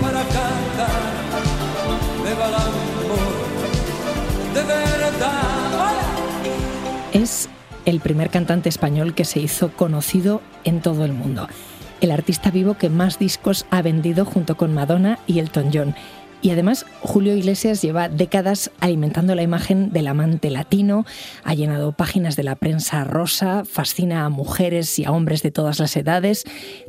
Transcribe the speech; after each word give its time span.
para 0.00 0.22
cantar, 0.22 0.90
amor 1.82 2.24
de 2.24 2.34
verdad. 2.34 2.72
Es 7.12 7.48
el 7.84 8.00
primer 8.00 8.30
cantante 8.30 8.68
español 8.68 9.14
que 9.14 9.24
se 9.24 9.40
hizo 9.40 9.70
conocido 9.72 10.40
en 10.64 10.80
todo 10.80 11.04
el 11.04 11.12
mundo. 11.12 11.48
El 12.00 12.10
artista 12.10 12.50
vivo 12.50 12.74
que 12.74 12.88
más 12.88 13.18
discos 13.18 13.66
ha 13.70 13.82
vendido 13.82 14.24
junto 14.24 14.56
con 14.56 14.74
Madonna 14.74 15.18
y 15.26 15.38
Elton 15.38 15.70
John. 15.72 15.94
Y 16.42 16.50
además, 16.50 16.84
Julio 17.00 17.36
Iglesias 17.36 17.82
lleva 17.82 18.08
décadas 18.08 18.72
alimentando 18.80 19.36
la 19.36 19.44
imagen 19.44 19.90
del 19.90 20.08
amante 20.08 20.50
latino, 20.50 21.06
ha 21.44 21.54
llenado 21.54 21.92
páginas 21.92 22.34
de 22.34 22.42
la 22.42 22.56
prensa 22.56 23.04
rosa, 23.04 23.64
fascina 23.64 24.24
a 24.24 24.28
mujeres 24.28 24.98
y 24.98 25.04
a 25.04 25.12
hombres 25.12 25.42
de 25.42 25.52
todas 25.52 25.78
las 25.78 25.96
edades. 25.96 26.42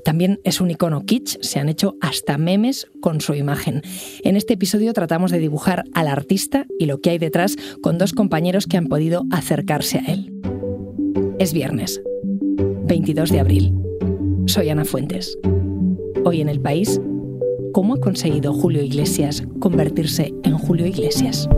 También 0.03 0.39
es 0.43 0.59
un 0.59 0.71
icono 0.71 1.05
kitsch, 1.05 1.37
se 1.41 1.59
han 1.59 1.69
hecho 1.69 1.95
hasta 2.01 2.39
memes 2.39 2.87
con 2.99 3.21
su 3.21 3.35
imagen. 3.35 3.83
En 4.23 4.35
este 4.35 4.55
episodio 4.55 4.91
tratamos 4.91 5.29
de 5.29 5.37
dibujar 5.37 5.83
al 5.93 6.07
artista 6.07 6.65
y 6.79 6.87
lo 6.87 6.99
que 6.99 7.11
hay 7.11 7.19
detrás 7.19 7.55
con 7.83 7.99
dos 7.99 8.13
compañeros 8.13 8.65
que 8.65 8.77
han 8.77 8.87
podido 8.87 9.23
acercarse 9.31 9.99
a 9.99 10.11
él. 10.11 10.33
Es 11.37 11.53
viernes, 11.53 12.01
22 12.85 13.29
de 13.29 13.39
abril. 13.39 13.75
Soy 14.47 14.69
Ana 14.69 14.83
Fuentes. 14.83 15.37
Hoy 16.25 16.41
en 16.41 16.49
el 16.49 16.59
país 16.59 16.99
¿Cómo 17.73 17.95
ha 17.95 17.99
conseguido 17.99 18.53
Julio 18.53 18.83
Iglesias 18.83 19.41
convertirse 19.59 20.31
en 20.43 20.59
Julio 20.59 20.85
Iglesias? 20.85 21.49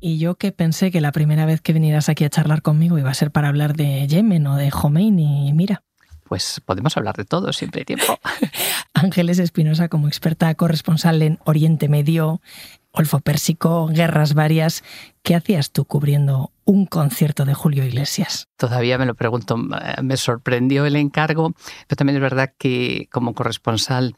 Y 0.00 0.18
yo 0.18 0.36
que 0.36 0.52
pensé 0.52 0.90
que 0.90 1.02
la 1.02 1.12
primera 1.12 1.44
vez 1.44 1.60
que 1.60 1.74
vinieras 1.74 2.08
aquí 2.08 2.24
a 2.24 2.30
charlar 2.30 2.62
conmigo 2.62 2.98
iba 2.98 3.10
a 3.10 3.14
ser 3.14 3.30
para 3.30 3.48
hablar 3.48 3.76
de 3.76 4.06
Yemen 4.08 4.46
o 4.46 4.56
de 4.56 4.70
Khomeini, 4.70 5.50
y 5.50 5.52
mira. 5.52 5.82
Pues 6.26 6.62
podemos 6.64 6.96
hablar 6.96 7.16
de 7.16 7.26
todo, 7.26 7.52
siempre 7.52 7.82
hay 7.82 7.84
tiempo. 7.84 8.18
Ángeles 8.94 9.38
Espinosa, 9.38 9.90
como 9.90 10.08
experta 10.08 10.54
corresponsal 10.54 11.20
en 11.20 11.38
Oriente 11.44 11.90
Medio, 11.90 12.40
Golfo 12.94 13.18
Pérsico, 13.18 13.88
guerras 13.88 14.34
varias. 14.34 14.84
¿Qué 15.22 15.34
hacías 15.34 15.72
tú 15.72 15.84
cubriendo 15.84 16.52
un 16.64 16.86
concierto 16.86 17.44
de 17.44 17.52
Julio 17.52 17.84
Iglesias? 17.84 18.48
Todavía 18.56 18.98
me 18.98 19.06
lo 19.06 19.14
pregunto, 19.14 19.56
me 19.56 20.16
sorprendió 20.16 20.86
el 20.86 20.94
encargo, 20.94 21.54
pero 21.88 21.96
también 21.96 22.16
es 22.16 22.22
verdad 22.22 22.52
que 22.56 23.08
como 23.10 23.34
corresponsal 23.34 24.14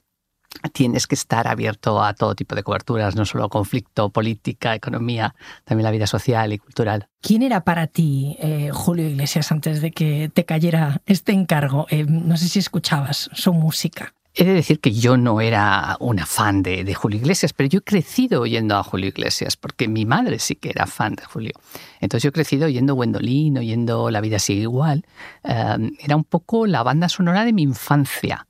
tienes 0.72 1.06
que 1.06 1.14
estar 1.14 1.48
abierto 1.48 2.02
a 2.02 2.14
todo 2.14 2.34
tipo 2.34 2.54
de 2.54 2.62
coberturas, 2.62 3.16
no 3.16 3.24
solo 3.24 3.48
conflicto, 3.48 4.10
política, 4.10 4.74
economía, 4.74 5.34
también 5.64 5.84
la 5.84 5.90
vida 5.90 6.06
social 6.06 6.52
y 6.52 6.58
cultural. 6.58 7.08
¿Quién 7.20 7.42
era 7.42 7.64
para 7.64 7.86
ti 7.86 8.36
eh, 8.40 8.70
Julio 8.72 9.08
Iglesias 9.08 9.52
antes 9.52 9.80
de 9.80 9.90
que 9.90 10.30
te 10.32 10.44
cayera 10.44 11.02
este 11.06 11.32
encargo? 11.32 11.86
Eh, 11.90 12.04
no 12.04 12.36
sé 12.36 12.48
si 12.48 12.58
escuchabas 12.58 13.30
su 13.32 13.52
música. 13.52 14.14
He 14.38 14.44
de 14.44 14.52
decir 14.52 14.80
que 14.80 14.92
yo 14.92 15.16
no 15.16 15.40
era 15.40 15.96
una 15.98 16.26
fan 16.26 16.62
de, 16.62 16.92
Julio 16.92 17.18
Iglesias, 17.18 17.54
pero 17.54 17.70
yo 17.70 17.78
he 17.78 17.82
crecido 17.82 18.42
oyendo 18.42 18.76
a 18.76 18.82
Julio 18.82 19.08
Iglesias, 19.08 19.56
porque 19.56 19.88
mi 19.88 20.04
madre 20.04 20.38
sí 20.38 20.56
que 20.56 20.68
era 20.68 20.86
fan 20.86 21.14
de 21.14 21.24
Julio. 21.24 21.52
Entonces 22.00 22.24
yo 22.24 22.28
he 22.28 22.32
crecido 22.32 22.66
oyendo 22.66 22.94
Gwendolyn, 22.94 23.56
oyendo 23.56 24.10
La 24.10 24.20
vida 24.20 24.38
sigue 24.38 24.60
igual. 24.60 25.06
Em, 25.42 25.92
era 26.00 26.16
un 26.16 26.24
poco 26.24 26.66
la 26.66 26.82
banda 26.82 27.08
sonora 27.08 27.46
de 27.46 27.54
mi 27.54 27.62
infancia. 27.62 28.46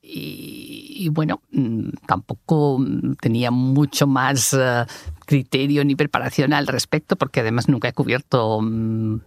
Y, 0.00 1.10
bueno, 1.10 1.42
mm, 1.50 1.90
tampoco 2.06 2.78
tenía 3.20 3.50
mucho 3.50 4.06
más 4.06 4.54
eh, 4.54 4.86
criterio 5.26 5.84
ni 5.84 5.96
preparación 5.96 6.54
al 6.54 6.66
respecto, 6.66 7.16
porque 7.16 7.40
además 7.40 7.68
nunca 7.68 7.88
he 7.88 7.92
cubierto 7.92 8.60
mm, 8.62 9.20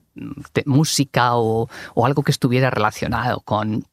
música 0.66 1.36
o 1.36 1.68
algo 2.04 2.24
que 2.24 2.32
estuviera 2.32 2.72
relacionado 2.72 3.42
con, 3.42 3.84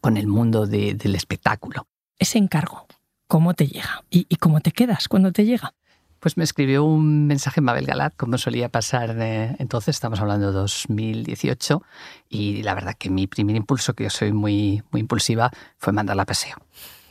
con 0.00 0.16
el 0.16 0.26
mundo 0.26 0.66
del 0.66 1.14
espectáculo. 1.14 1.86
Ese 2.18 2.38
encargo, 2.38 2.86
¿cómo 3.26 3.54
te 3.54 3.66
llega? 3.66 4.04
¿Y, 4.10 4.24
cómo 4.36 4.60
te 4.60 4.72
quedas 4.72 5.08
cuando 5.08 5.32
te 5.32 5.44
llega? 5.44 5.74
Pues 6.18 6.36
me 6.36 6.44
escribió 6.44 6.84
un 6.84 7.26
mensaje 7.26 7.62
Mabel 7.62 7.86
Galat, 7.86 8.14
como 8.14 8.36
solía 8.36 8.68
pasar 8.68 9.16
entonces, 9.58 9.96
estamos 9.96 10.20
hablando 10.20 10.48
de 10.48 10.52
2018, 10.52 11.82
y 12.28 12.62
la 12.62 12.74
verdad 12.74 12.94
que 12.98 13.08
mi 13.08 13.26
primer 13.26 13.56
impulso, 13.56 13.94
que 13.94 14.04
yo 14.04 14.10
soy 14.10 14.32
muy, 14.32 14.82
muy 14.90 15.00
impulsiva, 15.00 15.50
fue 15.78 15.94
mandarla 15.94 16.24
a 16.24 16.26
paseo. 16.26 16.56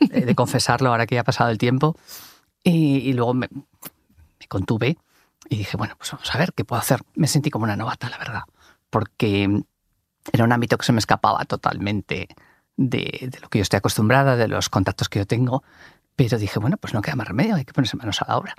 de, 0.00 0.34
confesarlo 0.34 0.90
ahora 0.90 1.06
que 1.06 1.16
ya 1.16 1.22
ha 1.22 1.24
pasado 1.24 1.50
el 1.50 1.58
tiempo. 1.58 1.96
Y, 2.62 3.12
luego 3.14 3.34
me, 3.34 3.48
me, 3.50 4.46
contuve 4.48 4.98
y 5.48 5.56
dije, 5.56 5.76
bueno, 5.76 5.94
pues 5.96 6.12
vamos 6.12 6.32
a 6.34 6.38
ver 6.38 6.52
qué 6.52 6.64
puedo 6.64 6.80
hacer. 6.80 7.00
Me 7.14 7.26
sentí 7.26 7.50
como 7.50 7.64
una 7.64 7.76
novata, 7.76 8.10
la 8.10 8.18
verdad, 8.18 8.42
porque 8.90 9.62
era 10.32 10.44
un 10.44 10.52
ámbito 10.52 10.76
que 10.78 10.84
se 10.84 10.92
me 10.92 10.98
escapaba 10.98 11.44
totalmente 11.46 12.28
de, 12.80 13.30
lo 13.42 13.48
que 13.48 13.58
yo 13.58 13.62
estoy 13.62 13.76
acostumbrada, 13.78 14.36
de 14.36 14.48
los 14.48 14.68
contactos 14.70 15.08
que 15.08 15.20
yo 15.20 15.26
tengo, 15.26 15.62
pero 16.16 16.38
dije, 16.38 16.58
bueno, 16.58 16.76
pues 16.78 16.94
no 16.94 17.02
queda 17.02 17.16
más 17.16 17.28
remedio, 17.28 17.54
hay 17.54 17.64
que 17.64 17.72
ponerse 17.72 17.96
manos 17.96 18.22
a 18.22 18.26
la 18.28 18.38
obra. 18.38 18.54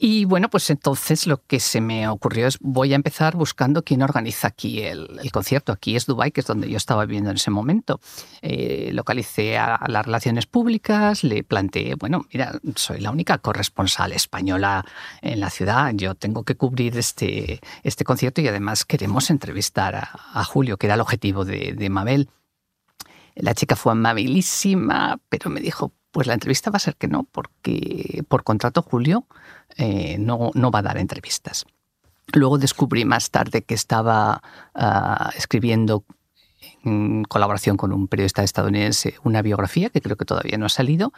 Y 0.00 0.26
bueno, 0.26 0.48
pues 0.48 0.70
entonces 0.70 1.26
lo 1.26 1.42
que 1.44 1.58
se 1.58 1.80
me 1.80 2.06
ocurrió 2.06 2.46
es 2.46 2.58
voy 2.60 2.92
a 2.92 2.96
empezar 2.96 3.34
buscando 3.34 3.82
quién 3.82 4.00
organiza 4.00 4.46
aquí 4.46 4.80
el, 4.82 5.18
concierto. 5.32 5.72
Aquí 5.72 5.96
es 5.96 6.06
Dubai, 6.06 6.30
que 6.30 6.40
es 6.40 6.46
donde 6.46 6.70
yo 6.70 6.76
estaba 6.76 7.04
viviendo 7.04 7.30
en 7.30 7.36
ese 7.36 7.50
momento. 7.50 8.00
Eh, 8.40 8.90
localicé 8.92 9.58
a, 9.58 9.80
las 9.88 10.06
relaciones 10.06 10.46
públicas, 10.46 11.24
le 11.24 11.42
planteé, 11.42 11.96
bueno, 11.96 12.26
mira, 12.32 12.60
soy 12.76 13.00
la 13.00 13.10
única 13.10 13.38
corresponsal 13.38 14.12
española 14.12 14.84
en 15.20 15.40
la 15.40 15.50
ciudad, 15.50 15.92
yo 15.94 16.14
tengo 16.14 16.44
que 16.44 16.54
cubrir 16.54 16.96
este, 16.96 17.60
este 17.82 18.04
concierto 18.04 18.40
y 18.40 18.46
además 18.46 18.84
queremos 18.84 19.30
entrevistar 19.30 19.96
a, 19.96 20.44
Julio, 20.44 20.76
que 20.76 20.86
era 20.86 20.94
el 20.94 21.00
objetivo 21.00 21.44
de, 21.44 21.72
de 21.72 21.90
Mabel. 21.90 22.30
La 23.38 23.54
chica 23.54 23.76
fue 23.76 23.92
amabilísima, 23.92 25.20
pero 25.28 25.48
me 25.48 25.60
dijo, 25.60 25.92
pues 26.10 26.26
la 26.26 26.34
entrevista 26.34 26.70
va 26.70 26.76
a 26.76 26.80
ser 26.80 26.96
que 26.96 27.08
no, 27.08 27.24
porque 27.24 28.24
por 28.28 28.42
contrato 28.42 28.82
Julio 28.82 29.26
eh, 29.76 30.16
no, 30.18 30.50
no 30.54 30.70
va 30.70 30.80
a 30.80 30.82
dar 30.82 30.98
entrevistas. 30.98 31.64
Luego 32.32 32.58
descubrí 32.58 33.04
más 33.04 33.30
tarde 33.30 33.62
que 33.62 33.74
estaba 33.74 34.42
ah, 34.74 35.30
escribiendo 35.36 36.04
en 36.84 37.24
colaboración 37.24 37.76
con 37.76 37.92
un 37.92 38.08
periodista 38.08 38.42
estadounidense 38.42 39.14
una 39.22 39.42
biografía 39.42 39.90
que 39.90 40.00
creo 40.00 40.16
que 40.16 40.24
todavía 40.24 40.58
no 40.58 40.66
ha 40.66 40.70
salido 40.70 41.12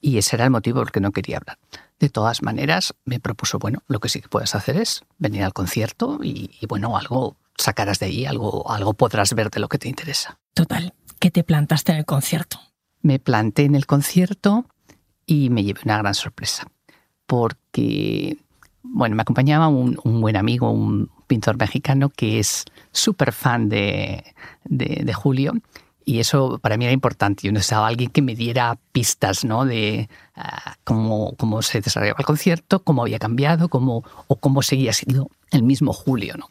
y 0.00 0.18
ese 0.18 0.36
era 0.36 0.44
el 0.44 0.50
motivo 0.50 0.78
por 0.78 0.88
el 0.88 0.92
que 0.92 1.00
no 1.00 1.12
quería 1.12 1.38
hablar. 1.38 1.58
De 1.98 2.08
todas 2.08 2.42
maneras, 2.42 2.94
me 3.04 3.20
propuso, 3.20 3.58
bueno, 3.58 3.82
lo 3.88 4.00
que 4.00 4.08
sí 4.08 4.20
que 4.20 4.28
puedes 4.28 4.54
hacer 4.54 4.76
es 4.76 5.02
venir 5.18 5.42
al 5.42 5.52
concierto 5.52 6.20
y, 6.22 6.50
y 6.60 6.66
bueno, 6.66 6.96
algo 6.96 7.36
sacarás 7.56 7.98
de 7.98 8.06
ahí, 8.06 8.24
algo, 8.24 8.70
algo 8.70 8.94
podrás 8.94 9.34
ver 9.34 9.50
de 9.50 9.60
lo 9.60 9.68
que 9.68 9.78
te 9.78 9.88
interesa. 9.88 10.38
Total, 10.54 10.94
¿qué 11.18 11.30
te 11.30 11.44
plantaste 11.44 11.92
en 11.92 11.98
el 11.98 12.04
concierto? 12.04 12.58
me 13.02 13.18
planté 13.18 13.64
en 13.64 13.74
el 13.74 13.86
concierto 13.86 14.66
y 15.26 15.50
me 15.50 15.62
llevé 15.62 15.80
una 15.84 15.98
gran 15.98 16.14
sorpresa, 16.14 16.68
porque, 17.26 18.38
bueno, 18.82 19.16
me 19.16 19.22
acompañaba 19.22 19.68
un, 19.68 19.96
buen 20.20 20.36
amigo, 20.36 20.70
un 20.70 21.10
pintor 21.26 21.58
mexicano 21.58 22.08
que 22.08 22.38
es 22.38 22.64
súper 22.92 23.32
fan 23.32 23.68
de, 23.68 24.24
Julio. 25.14 25.54
Y 26.04 26.20
eso 26.20 26.58
para 26.58 26.78
mí 26.78 26.86
era 26.86 26.94
importante. 26.94 27.46
Yo 27.46 27.52
necesitaba 27.52 27.86
alguien 27.86 28.08
que 28.08 28.22
me 28.22 28.34
diera 28.34 28.78
pistas 28.92 29.44
¿no? 29.44 29.66
de 29.66 30.08
ah, 30.34 30.76
cómo, 30.82 31.34
cómo 31.36 31.60
se 31.60 31.82
desarrollaba 31.82 32.20
el 32.20 32.24
concierto, 32.24 32.82
cómo 32.82 33.02
había 33.02 33.18
cambiado, 33.18 33.68
cómo, 33.68 34.04
o 34.26 34.36
cómo 34.36 34.62
seguía 34.62 34.94
siendo 34.94 35.30
el 35.50 35.62
mismo 35.64 35.92
Julio. 35.92 36.34
¿no? 36.38 36.48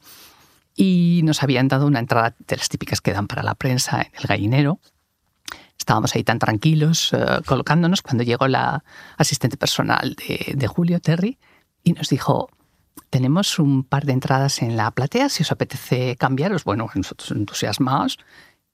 Y 0.78 1.22
nos 1.26 1.44
habían 1.44 1.68
dado 1.68 1.88
una 1.88 2.00
entrada 2.00 2.36
de 2.48 2.56
las 2.56 2.70
típicas 2.70 3.02
que 3.02 3.12
dan 3.12 3.28
para 3.28 3.44
la 3.44 3.56
prensa 3.56 4.02
en 4.02 4.12
el 4.16 4.28
gallinero, 4.28 4.80
Estábamos 5.88 6.16
ahí 6.16 6.24
tan 6.26 6.38
tranquilos 6.40 7.14
eh, 7.14 7.26
colocándonos 7.46 8.02
cuando 8.02 8.24
llegó 8.24 8.50
la 8.50 8.84
asistente 9.16 9.56
personal 9.56 10.16
de, 10.16 10.68
Julio 10.68 11.00
Terry 11.00 11.38
y 11.82 11.94
nos 11.94 12.10
dijo, 12.10 12.50
tenemos 13.10 13.58
un 13.58 13.84
par 13.84 14.06
de 14.06 14.14
entradas 14.14 14.62
en 14.62 14.76
la 14.76 14.92
platea, 14.92 15.30
si 15.30 15.44
os 15.44 15.52
apetece 15.54 16.18
cambiaros, 16.18 16.64
bueno, 16.64 16.90
nosotros 16.94 17.32
entusiasmados. 17.32 18.18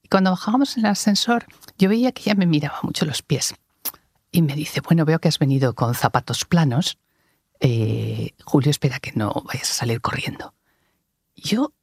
Y 0.01 0.07
cuando 0.07 0.31
bajábamos 0.31 0.75
en 0.77 0.85
el 0.85 0.91
ascensor, 0.91 1.45
yo 1.77 1.89
veía 1.89 2.13
que 2.13 2.23
ella 2.23 2.35
me 2.35 2.47
miraba 2.47 2.79
mucho 2.81 3.05
los 3.05 3.21
pies. 3.21 3.53
Y 4.31 4.41
me 4.41 4.55
dice, 4.55 4.81
bueno, 4.81 5.05
veo 5.05 5.19
que 5.19 5.27
has 5.27 5.37
venido 5.37 5.75
con 5.75 5.93
zapatos 5.93 6.45
planos. 6.45 6.97
Eh, 7.59 8.31
Julio 8.43 8.71
espera 8.71 8.99
que 8.99 9.11
no 9.11 9.31
vayas 9.45 9.69
a 9.69 9.73
salir 9.75 10.01
corriendo. 10.01 10.55
yo, 11.35 11.73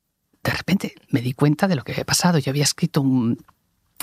de 0.43 0.51
repente, 0.53 0.95
me 1.09 1.21
di 1.21 1.33
cuenta 1.33 1.69
de 1.69 1.77
lo 1.77 1.85
que 1.85 1.93
había 1.93 2.05
pasado. 2.05 2.39
Yo 2.39 2.51
había 2.51 2.65
escrito 2.65 3.03
un, 3.03 3.39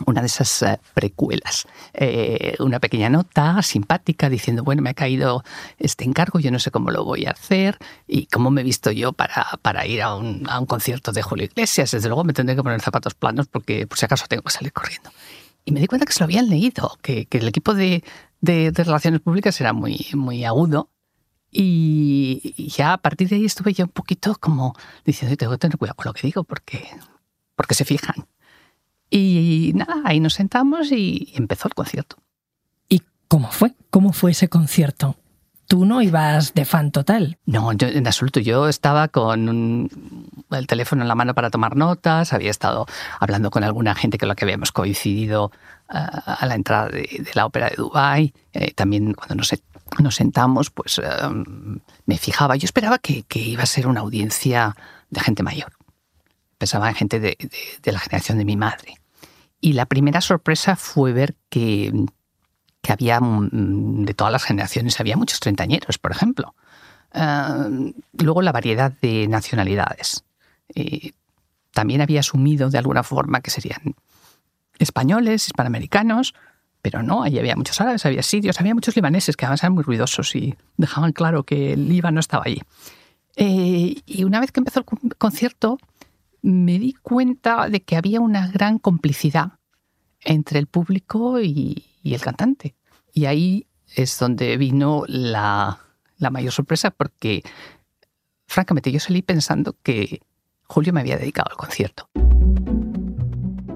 una 0.06 0.22
de 0.22 0.28
esas 0.28 0.62
eh, 0.62 0.80
precuelas, 0.94 1.68
eh, 1.94 2.56
una 2.60 2.80
pequeña 2.80 3.10
nota 3.10 3.62
simpática 3.64 4.30
diciendo, 4.30 4.64
bueno, 4.64 4.82
me 4.82 4.92
ha 4.92 4.94
caído 4.94 5.44
este 5.80 6.04
encargo, 6.04 6.40
yo 6.40 6.52
no 6.52 6.60
sé 6.60 6.70
cómo 6.70 6.92
lo 6.92 7.04
voy 7.04 7.26
a 7.26 7.32
hacer 7.32 7.78
y 8.08 8.28
cómo 8.28 8.52
me 8.52 8.62
he 8.62 8.64
visto 8.64 8.92
yo 8.92 9.14
para, 9.14 9.48
para 9.62 9.88
ir 9.88 10.02
a 10.02 10.16
un, 10.16 10.48
a 10.48 10.60
un, 10.60 10.66
concierto 10.68 11.12
de 11.12 11.24
Julio 11.24 11.46
Iglesias. 11.46 11.92
Desde 11.92 12.08
luego 12.08 12.24
me 12.24 12.34
tendré 12.34 12.56
que 12.56 12.64
poner 12.64 12.82
zapatos 12.82 13.16
planos 13.16 13.48
porque 13.48 13.88
por 13.88 13.98
si 13.98 14.06
acaso 14.06 14.26
tengo 14.28 14.44
que 14.44 14.52
salir 14.52 14.72
corriendo. 14.72 15.10
Y 15.66 15.72
me 15.72 15.80
di 15.80 15.88
cuenta 15.88 16.06
que 16.06 16.14
se 16.14 16.20
lo 16.20 16.26
habían 16.26 16.50
leído, 16.50 16.98
que, 17.02 17.26
que 17.26 17.40
el 17.40 17.48
equipo 17.48 17.74
de, 17.74 18.04
de, 18.40 18.72
de, 18.72 18.84
relaciones 18.84 19.20
públicas 19.20 19.60
era 19.60 19.74
muy, 19.74 20.08
muy 20.14 20.46
agudo 20.46 20.92
Y 21.52 22.70
ya 22.70 22.94
a 22.94 22.98
partir 22.98 23.30
de 23.30 23.38
ahí 23.38 23.46
estuve 23.46 23.74
yo 23.74 23.86
un 23.86 23.92
poquito 23.92 24.36
como 24.40 24.76
diciendo, 25.06 25.36
tengo 25.38 25.54
que 25.54 25.58
tener 25.58 25.78
cuidado 25.78 25.96
con 25.96 26.06
lo 26.06 26.14
que 26.14 26.28
digo 26.28 26.44
porque, 26.44 26.88
porque 27.56 27.74
se 27.74 27.86
fijan. 27.86 28.28
Y 29.10 29.72
nada, 29.76 30.02
ahí 30.04 30.20
nos 30.20 30.34
sentamos 30.34 30.92
y 30.92 31.32
empezó 31.36 31.68
el 31.68 31.74
concierto. 31.74 32.18
¿Y 32.90 33.02
cómo 33.28 33.50
fue? 33.52 33.74
¿Cómo 33.90 34.12
fue 34.12 34.32
ese 34.32 34.50
concierto? 34.50 35.16
Tú 35.68 35.86
no 35.86 36.02
ibas 36.02 36.54
de 36.54 36.64
fan 36.64 36.92
total. 36.92 37.38
No, 37.46 37.74
yo, 37.74 37.88
en 37.90 38.08
absoluto. 38.08 38.40
Yo 38.40 38.70
estaba 38.70 39.10
con 39.10 39.90
el 40.50 40.68
teléfono 40.68 41.02
en 41.02 41.10
la 41.10 41.16
mano 41.16 41.34
para 41.36 41.50
tomar 41.50 41.76
notas, 41.76 42.32
había 42.32 42.52
estado 42.52 42.86
hablando 43.20 43.52
con 43.52 43.66
alguna 43.66 43.94
gente 43.94 44.18
con 44.18 44.30
la 44.30 44.36
que 44.36 44.46
habíamos 44.46 44.72
coincidido 44.72 45.52
eh, 45.94 45.98
a 45.98 46.46
la 46.46 46.56
entrada 46.56 46.88
de, 46.88 47.26
la 47.34 47.46
ópera 47.46 47.70
de 47.70 47.76
Dubái. 47.76 48.34
Eh, 48.54 48.72
también 48.74 49.14
cuando 49.14 49.36
nos, 49.36 49.54
nos 50.00 50.16
sentamos, 50.16 50.70
pues 50.70 51.00
eh, 51.00 51.06
me 52.06 52.18
fijaba. 52.18 52.56
Yo 52.56 52.66
esperaba 52.66 53.00
que, 53.00 53.26
iba 53.36 53.64
a 53.64 53.68
ser 53.68 53.88
una 53.88 54.02
audiencia 54.02 54.76
de 55.10 55.20
gente 55.20 55.44
mayor. 55.44 55.74
Pensaba 56.58 56.90
en 56.90 56.96
gente 56.96 57.20
de, 57.20 57.38
la 57.84 58.00
generación 58.00 58.38
de 58.38 58.46
mi 58.46 58.58
madre. 58.58 58.96
Y 59.60 59.74
la 59.74 59.86
primera 59.86 60.22
sorpresa 60.22 60.76
fue 60.76 61.14
ver 61.14 61.36
que, 61.50 61.94
que 62.82 62.92
había 62.92 63.20
mm, 63.20 64.06
de 64.06 64.14
todas 64.14 64.32
las 64.32 64.44
generaciones, 64.44 65.00
había 65.00 65.18
muchos 65.18 65.40
treintañeros, 65.40 65.98
por 65.98 66.12
ejemplo. 66.12 66.56
luego 68.14 68.42
la 68.42 68.52
variedad 68.52 68.92
de 69.02 69.28
nacionalidades. 69.28 70.24
también 71.72 72.02
había 72.02 72.20
asumido 72.20 72.70
de 72.70 72.78
alguna 72.78 73.04
forma 73.04 73.42
que 73.42 73.52
serían 73.52 73.96
españoles, 74.80 75.48
hispanoamericanos, 75.48 76.34
pero 76.82 77.04
no, 77.04 77.24
ahí 77.24 77.38
había 77.38 77.56
muchos 77.56 77.80
árabes, 77.82 78.06
había 78.06 78.24
sirios, 78.24 78.60
había 78.60 78.74
muchos 78.74 78.96
libaneses 78.96 79.36
que 79.36 79.46
además 79.46 79.64
eran 79.64 79.74
muy 79.74 79.84
ruidosos 79.84 80.36
y 80.36 80.56
dejaban 80.78 81.12
claro 81.12 81.44
que 81.44 81.74
el 81.74 81.92
IVA 81.92 82.12
no 82.12 82.20
estaba 82.20 82.44
allí. 82.46 82.62
Eh, 83.36 84.02
y 84.06 84.24
una 84.24 84.40
vez 84.40 84.52
que 84.52 84.60
empezó 84.60 84.80
el 84.80 85.16
concierto, 85.18 85.78
me 86.42 86.80
di 86.80 86.94
cuenta 86.94 87.70
de 87.70 87.82
que 87.82 87.96
había 87.96 88.20
una 88.20 88.48
gran 88.48 88.80
complicidad 88.80 89.54
entre 90.22 90.60
el 90.60 90.68
público 90.68 91.40
y, 91.42 91.86
el 92.04 92.22
cantante. 92.22 92.76
Y 93.14 93.26
ahí 93.26 93.68
es 93.96 94.18
donde 94.18 94.56
vino 94.58 95.04
la, 95.08 95.80
la 96.18 96.30
mayor 96.30 96.54
sorpresa 96.54 96.90
porque, 96.92 97.44
francamente, 98.48 98.92
yo 98.92 99.00
salí 99.00 99.22
pensando 99.22 99.76
que 99.84 100.22
Julio 100.64 100.94
me 100.94 101.02
había 101.02 101.18
dedicado 101.18 101.50
al 101.52 101.58
concierto. 101.58 102.10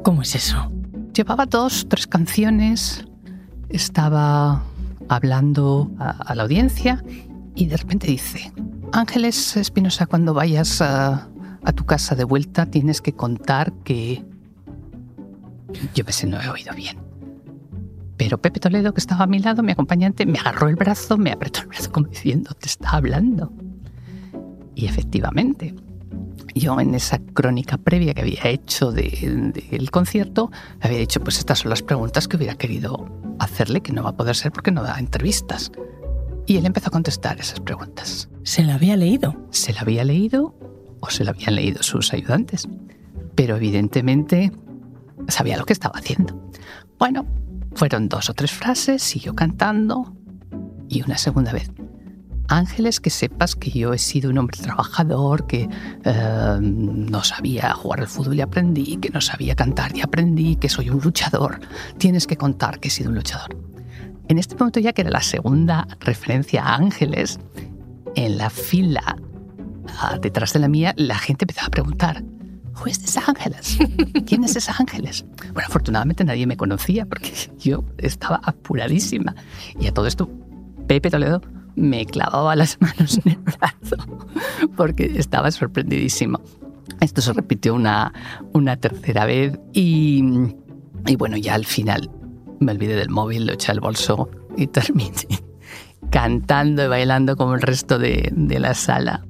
¿Cómo 0.03 0.21
es 0.21 0.35
eso? 0.35 0.71
Llevaba 1.13 1.45
dos, 1.45 1.87
tres 1.89 2.07
canciones, 2.07 3.05
estaba 3.67 4.63
hablando 5.09 5.91
a, 5.99 6.33
la 6.33 6.43
audiencia 6.43 7.03
y 7.53 7.65
de 7.65 7.75
repente 7.75 8.07
dice, 8.07 8.53
Ángeles 8.93 9.57
Espinosa, 9.57 10.05
cuando 10.05 10.33
vayas 10.33 10.81
a, 10.81 11.27
tu 11.75 11.85
casa 11.85 12.15
de 12.15 12.23
vuelta 12.23 12.65
tienes 12.65 13.01
que 13.01 13.13
contar 13.13 13.73
que... 13.83 14.25
Yo 15.93 16.05
pensé, 16.05 16.27
no 16.27 16.41
he 16.41 16.49
oído 16.49 16.73
bien. 16.73 16.97
Pero 18.17 18.41
Pepe 18.41 18.59
Toledo, 18.59 18.93
que 18.93 18.99
estaba 18.99 19.25
a 19.25 19.27
mi 19.27 19.39
lado, 19.39 19.63
mi 19.63 19.73
acompañante, 19.73 20.25
me 20.25 20.39
agarró 20.39 20.69
el 20.69 20.75
brazo, 20.75 21.17
me 21.17 21.31
apretó 21.31 21.61
el 21.61 21.67
brazo 21.67 21.91
como 21.91 22.07
diciendo, 22.07 22.53
te 22.53 22.67
está 22.67 22.91
hablando. 22.91 23.51
Y 24.75 24.85
efectivamente, 24.85 25.75
yo 26.53 26.79
en 26.79 26.95
esa 26.95 27.19
crónica 27.19 27.77
previa 27.77 28.13
que 28.13 28.21
había 28.21 28.43
hecho 28.45 28.91
del 28.91 29.91
concierto, 29.91 30.51
había 30.79 30.97
dicho, 30.97 31.21
pues 31.21 31.37
estas 31.39 31.59
son 31.59 31.69
las 31.69 31.81
preguntas 31.81 32.27
que 32.27 32.37
hubiera 32.37 32.55
querido 32.55 33.07
hacerle, 33.39 33.81
que 33.81 33.93
no 33.93 34.03
va 34.03 34.11
a 34.11 34.15
poder 34.15 34.35
ser 34.35 34.51
porque 34.51 34.71
no 34.71 34.83
da 34.83 34.99
entrevistas. 34.99 35.71
Y 36.47 36.57
él 36.57 36.65
empezó 36.65 36.89
a 36.89 36.91
contestar 36.91 37.39
esas 37.39 37.59
preguntas. 37.59 38.29
¿Se 38.43 38.63
la 38.63 38.75
había 38.75 38.97
leído? 38.97 39.35
Se 39.51 39.73
la 39.73 39.81
había 39.81 40.03
leído 40.03 40.55
o 40.99 41.09
se 41.09 41.23
la 41.23 41.31
habían 41.31 41.55
leído 41.55 41.83
sus 41.83 42.13
ayudantes. 42.13 42.67
Pero 43.35 43.55
evidentemente 43.55 44.51
sabía 45.27 45.57
lo 45.57 45.65
que 45.65 45.73
estaba 45.73 45.97
haciendo. 45.97 46.49
Bueno, 46.97 47.25
fueron 47.73 48.09
dos 48.09 48.29
o 48.29 48.33
tres 48.33 48.51
frases, 48.51 49.01
siguió 49.01 49.33
cantando 49.35 50.15
y 50.89 51.01
una 51.03 51.17
segunda 51.17 51.53
vez. 51.53 51.71
Ángeles, 52.51 52.99
que 52.99 53.09
sepas 53.09 53.55
que 53.55 53.71
yo 53.71 53.93
he 53.93 53.97
sido 53.97 54.29
un 54.29 54.37
hombre 54.37 54.57
trabajador, 54.61 55.47
que 55.47 55.69
eh, 56.03 56.57
no 56.61 57.23
sabía 57.23 57.73
jugar 57.73 58.01
al 58.01 58.07
fútbol 58.07 58.35
y 58.35 58.41
aprendí, 58.41 58.97
que 58.97 59.09
no 59.09 59.21
sabía 59.21 59.55
cantar 59.55 59.95
y 59.95 60.01
aprendí, 60.01 60.57
que 60.57 60.67
soy 60.67 60.89
un 60.89 60.99
luchador. 61.01 61.61
Tienes 61.97 62.27
que 62.27 62.35
contar 62.35 62.79
que 62.79 62.89
he 62.89 62.91
sido 62.91 63.09
un 63.09 63.15
luchador. 63.15 63.57
En 64.27 64.37
este 64.37 64.55
momento 64.55 64.79
ya 64.79 64.93
que 64.93 65.01
era 65.01 65.11
la 65.11 65.21
segunda 65.21 65.87
referencia 66.01 66.63
a 66.63 66.75
Ángeles, 66.75 67.39
en 68.15 68.37
la 68.37 68.49
fila 68.49 69.17
ah, 69.99 70.17
detrás 70.21 70.53
de 70.53 70.59
la 70.59 70.67
mía, 70.67 70.93
la 70.97 71.17
gente 71.17 71.45
empezaba 71.45 71.67
a 71.67 71.71
preguntar, 71.71 72.23
¿Who 72.75 72.87
is 72.87 72.99
this 72.99 73.17
Ángeles? 73.17 73.77
¿Quién 74.25 74.43
es 74.43 74.55
ese 74.55 74.71
Ángeles? 74.77 75.25
Bueno, 75.53 75.67
afortunadamente 75.67 76.23
nadie 76.23 76.47
me 76.47 76.57
conocía 76.57 77.05
porque 77.05 77.31
yo 77.59 77.83
estaba 77.97 78.41
apuradísima. 78.43 79.35
Y 79.79 79.87
a 79.87 79.93
todo 79.93 80.07
esto, 80.07 80.29
Pepe 80.87 81.09
Toledo 81.09 81.41
me 81.75 82.05
clavaba 82.05 82.55
las 82.55 82.77
manos 82.81 83.19
en 83.25 83.33
el 83.33 83.37
brazo 83.37 83.97
porque 84.75 85.11
estaba 85.15 85.51
sorprendidísimo. 85.51 86.41
Esto 86.99 87.21
se 87.21 87.33
repitió 87.33 87.73
una, 87.73 88.13
una 88.53 88.77
tercera 88.77 89.25
vez 89.25 89.59
y, 89.73 90.23
y 91.07 91.15
bueno, 91.15 91.37
ya 91.37 91.55
al 91.55 91.65
final 91.65 92.11
me 92.59 92.73
olvidé 92.73 92.95
del 92.95 93.09
móvil, 93.09 93.47
lo 93.47 93.53
eché 93.53 93.71
al 93.71 93.79
bolso 93.79 94.29
y 94.57 94.67
terminé 94.67 95.11
cantando 96.09 96.83
y 96.83 96.87
bailando 96.87 97.35
como 97.35 97.55
el 97.55 97.61
resto 97.61 97.97
de, 97.97 98.29
de 98.31 98.59
la 98.59 98.73
sala. 98.73 99.25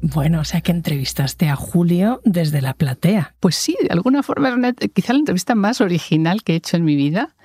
Bueno, 0.00 0.40
o 0.40 0.44
sea 0.44 0.60
que 0.60 0.72
entrevistaste 0.72 1.48
a 1.48 1.54
Julio 1.54 2.20
desde 2.24 2.60
la 2.60 2.74
platea. 2.74 3.34
Pues 3.38 3.54
sí, 3.54 3.76
de 3.80 3.90
alguna 3.90 4.22
forma 4.22 4.50
quizá 4.92 5.12
la 5.12 5.20
entrevista 5.20 5.54
más 5.54 5.80
original 5.80 6.42
que 6.42 6.54
he 6.54 6.56
hecho 6.56 6.76
en 6.76 6.84
mi 6.84 6.96
vida. 6.96 7.36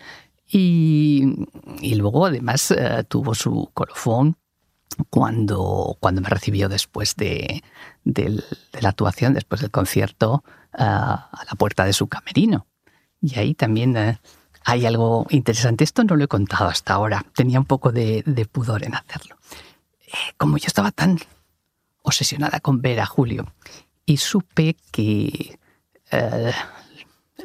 Y, 0.49 1.45
luego 1.95 2.25
además 2.25 2.71
eh, 2.71 3.03
tuvo 3.07 3.35
su 3.35 3.69
colofón 3.73 4.37
cuando, 5.09 5.97
cuando 5.99 6.21
me 6.21 6.29
recibió 6.29 6.69
después 6.69 7.15
de, 7.15 7.63
la 8.81 8.89
actuación, 8.89 9.33
después 9.33 9.61
del 9.61 9.71
concierto, 9.71 10.43
eh, 10.73 10.77
a 10.79 11.43
la 11.45 11.55
puerta 11.57 11.85
de 11.85 11.93
su 11.93 12.07
camerino. 12.07 12.65
Y 13.21 13.37
ahí 13.37 13.53
también 13.55 13.97
eh, 13.97 14.19
hay 14.63 14.85
algo 14.85 15.27
interesante. 15.29 15.83
Esto 15.83 16.03
no 16.03 16.15
lo 16.15 16.23
he 16.23 16.29
contado 16.29 16.69
hasta 16.69 16.93
ahora. 16.93 17.25
Tenía 17.35 17.59
un 17.59 17.65
poco 17.65 17.91
de, 17.91 18.23
pudor 18.51 18.85
en 18.85 18.95
hacerlo. 18.95 19.35
como 20.37 20.57
yo 20.57 20.67
estaba 20.67 20.91
tan 20.91 21.19
obsesionada 22.03 22.61
con 22.61 22.81
ver 22.81 23.01
a 23.01 23.05
Julio 23.05 23.53
y 24.05 24.15
supe 24.15 24.77
que 24.91 25.59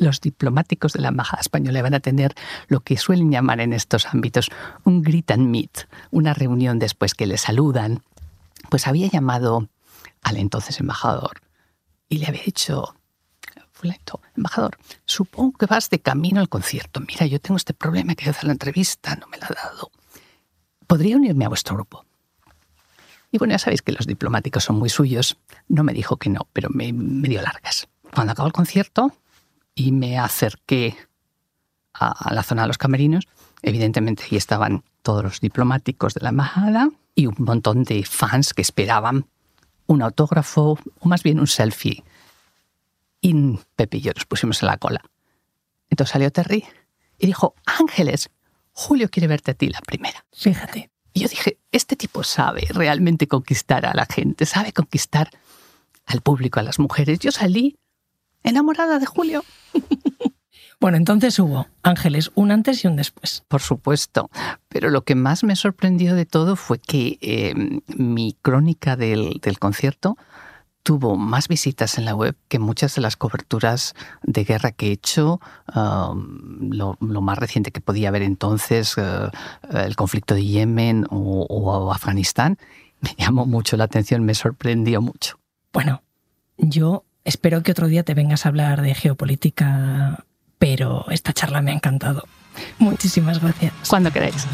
los 0.03 0.21
diplomáticos 0.21 0.93
de 0.93 1.01
la 1.01 1.09
Embajada 1.09 1.41
Española 1.41 1.83
van 1.83 1.95
a 1.95 2.01
tener 2.01 2.35
lo 2.69 2.81
que 2.81 2.97
suelen 2.97 3.31
llamar 3.31 3.61
en 3.61 3.73
estos 3.73 4.07
ámbitos 4.07 4.51
un 4.85 5.03
greet 5.03 5.31
and 5.31 5.49
meet, 5.49 5.89
una 6.11 6.35
reunión 6.35 6.79
después 6.79 7.15
que 7.15 7.27
le 7.27 7.39
saludan, 7.39 8.03
pues 8.69 8.87
había 8.87 9.09
llamado 9.09 9.69
al 10.23 10.37
entonces 10.37 10.81
embajador 10.81 11.41
y 12.09 12.19
le 12.19 12.27
había 12.27 12.43
dicho, 12.43 12.95
Fulento, 13.83 14.21
embajador, 14.37 14.79
supongo 15.07 15.59
que 15.59 15.67
vas 15.67 15.91
de 15.91 15.99
camino 15.99 16.41
al 16.41 16.49
concierto. 16.49 17.01
Mira, 17.01 17.27
yo 17.27 17.41
tengo 17.41 17.57
este 17.57 17.75
problema 17.75 18.15
que 18.15 18.31
hacer 18.31 18.45
la 18.45 18.53
entrevista, 18.53 19.17
no 19.17 19.27
me 19.27 19.39
la 19.39 19.47
ha 19.47 19.55
dado. 19.55 19.91
¿Podría 20.87 21.17
unirme 21.17 21.47
a 21.47 21.49
vuestro 21.49 21.75
grupo? 21.75 22.05
Y 23.33 23.39
bueno, 23.39 23.55
ya 23.55 23.59
sabéis 23.59 23.83
que 23.83 23.91
los 23.91 24.07
diplomáticos 24.07 24.63
son 24.63 24.77
muy 24.77 24.89
suyos. 24.89 25.37
No 25.67 25.83
me 25.83 25.95
dijo 25.95 26.17
que 26.17 26.31
no, 26.31 26.47
pero 26.53 26.69
me, 26.71 26.93
me 26.93 27.29
dio 27.29 27.43
largas. 27.43 27.89
Cuando 28.15 28.35
acabó 28.35 28.47
el 28.47 28.53
concierto, 28.53 29.11
y 29.75 29.93
me 29.93 30.19
acerqué 30.19 30.97
a, 31.95 32.33
la 32.33 32.43
zona 32.43 32.63
de 32.63 32.69
los 32.69 32.79
camerinos. 32.79 33.27
Evidentemente 33.63 34.25
ahí 34.25 34.37
estaban 34.37 34.85
todos 35.03 35.23
los 35.23 35.41
diplomáticos 35.41 36.15
de 36.15 36.21
la 36.23 36.31
embajada 36.31 36.91
y 37.15 37.27
un 37.27 37.37
montón 37.39 37.85
de 37.85 38.05
fans 38.05 38.55
que 38.55 38.63
esperaban 38.63 39.27
un 39.87 40.03
autógrafo 40.03 40.79
o 41.01 41.09
más 41.09 41.23
bien 41.23 41.41
un 41.41 41.47
selfie. 41.47 42.05
Y 43.21 43.35
Pepe 43.77 43.99
y 43.99 44.01
yo 44.01 44.13
nos 44.15 44.27
pusimos 44.27 44.63
en 44.63 44.69
la 44.69 44.79
cola. 44.79 45.03
Entonces 45.91 46.13
salió 46.13 46.33
Terry 46.33 46.65
y 47.19 47.27
dijo, 47.27 47.55
Ángeles, 47.67 48.31
Julio 48.73 49.09
quiere 49.11 49.29
verte 49.29 49.53
a 49.53 49.55
ti 49.55 49.69
la 49.69 49.81
primera. 49.81 50.25
Fíjate. 50.33 50.91
Y 51.13 51.21
yo 51.21 51.29
dije, 51.29 51.59
este 51.71 51.95
tipo 51.95 52.25
sabe 52.25 52.67
realmente 52.71 53.29
conquistar 53.29 53.85
a 53.85 53.95
la 53.95 54.07
gente, 54.07 54.47
sabe 54.47 54.73
conquistar 54.73 55.31
al 56.07 56.23
público, 56.23 56.59
a 56.59 56.63
las 56.63 56.79
mujeres. 56.79 57.19
Yo 57.19 57.31
salí 57.31 57.77
enamorada 58.43 58.99
de 58.99 59.07
Julio. 59.07 59.45
Bueno, 60.83 60.97
entonces 60.97 61.39
hubo 61.39 61.69
Ángeles, 61.85 62.33
un 62.35 62.51
antes 62.51 62.83
y 62.83 62.89
un 62.89 62.97
después. 62.97 63.45
Por 63.47 63.61
supuesto, 63.61 64.31
pero 64.69 64.91
lo 64.91 65.05
que 65.05 65.15
más 65.15 65.45
me 65.45 65.55
sorprendió 65.55 66.17
de 66.17 66.27
todo 66.27 66.57
fue 66.57 66.81
que 66.81 67.19
em, 67.21 67.83
mi 67.87 68.37
crónica 68.43 68.97
del, 68.97 69.41
concierto 69.61 70.17
tuvo 70.83 71.17
más 71.17 71.47
visitas 71.47 71.99
en 71.99 72.05
la 72.05 72.17
web 72.17 72.35
que 72.49 72.59
muchas 72.59 72.97
de 72.97 73.01
las 73.01 73.17
coberturas 73.17 73.95
de 74.25 74.43
guerra 74.43 74.73
que 74.73 74.89
he 74.89 74.91
hecho. 74.91 75.41
Um, 75.73 76.73
lo, 76.73 76.97
más 76.99 77.39
reciente 77.39 77.71
que 77.71 77.81
podía 77.81 78.09
haber 78.09 78.23
entonces, 78.23 78.97
uh, 78.97 79.31
el 79.73 79.95
conflicto 79.95 80.35
de 80.35 80.45
Yemen 80.45 81.07
o, 81.11 81.93
Afganistán, 81.93 82.59
me 83.01 83.15
llamó 83.17 83.47
mucho 83.47 83.77
la 83.77 83.85
atención, 83.85 84.25
me 84.25 84.35
sorprendió 84.35 85.01
mucho. 85.01 85.39
Bueno, 85.73 86.03
yo 86.59 87.05
espero 87.25 87.63
que 87.63 87.73
otro 87.73 87.87
día 87.87 88.03
te 88.03 88.15
vengas 88.15 88.45
a 88.47 88.49
hablar 88.49 88.83
de 88.83 88.95
geopolítica, 88.95 90.25
pero 90.59 91.07
esta 91.11 91.33
charla 91.33 91.63
me 91.63 91.73
ha 91.73 91.75
encantado. 91.75 92.25
Muchísimas 92.79 93.41
gracias. 93.41 93.73
Cuando 93.89 94.11
queráis. 94.13 94.47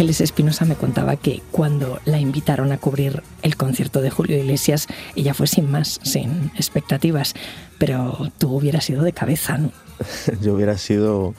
Ángeles 0.00 0.22
Espinosa 0.22 0.64
me 0.64 0.76
contaba 0.76 1.16
que 1.16 1.42
cuando 1.50 2.00
la 2.06 2.18
invitaron 2.18 2.72
a 2.72 2.78
cubrir 2.78 3.22
el 3.42 3.56
concierto 3.56 4.00
de 4.00 4.08
Julio 4.08 4.38
Iglesias, 4.38 4.86
ella 5.14 5.34
fue 5.34 5.46
sin 5.46 5.70
más, 5.70 6.00
sin 6.02 6.50
expectativas, 6.56 7.34
pero 7.76 8.32
tú 8.38 8.50
hubieras 8.50 8.86
sido 8.86 9.02
de 9.02 9.12
cabeza, 9.12 9.58
¿no? 9.58 9.72
Yo 10.40 10.54
hubiera 10.54 10.78
sido 10.78 11.34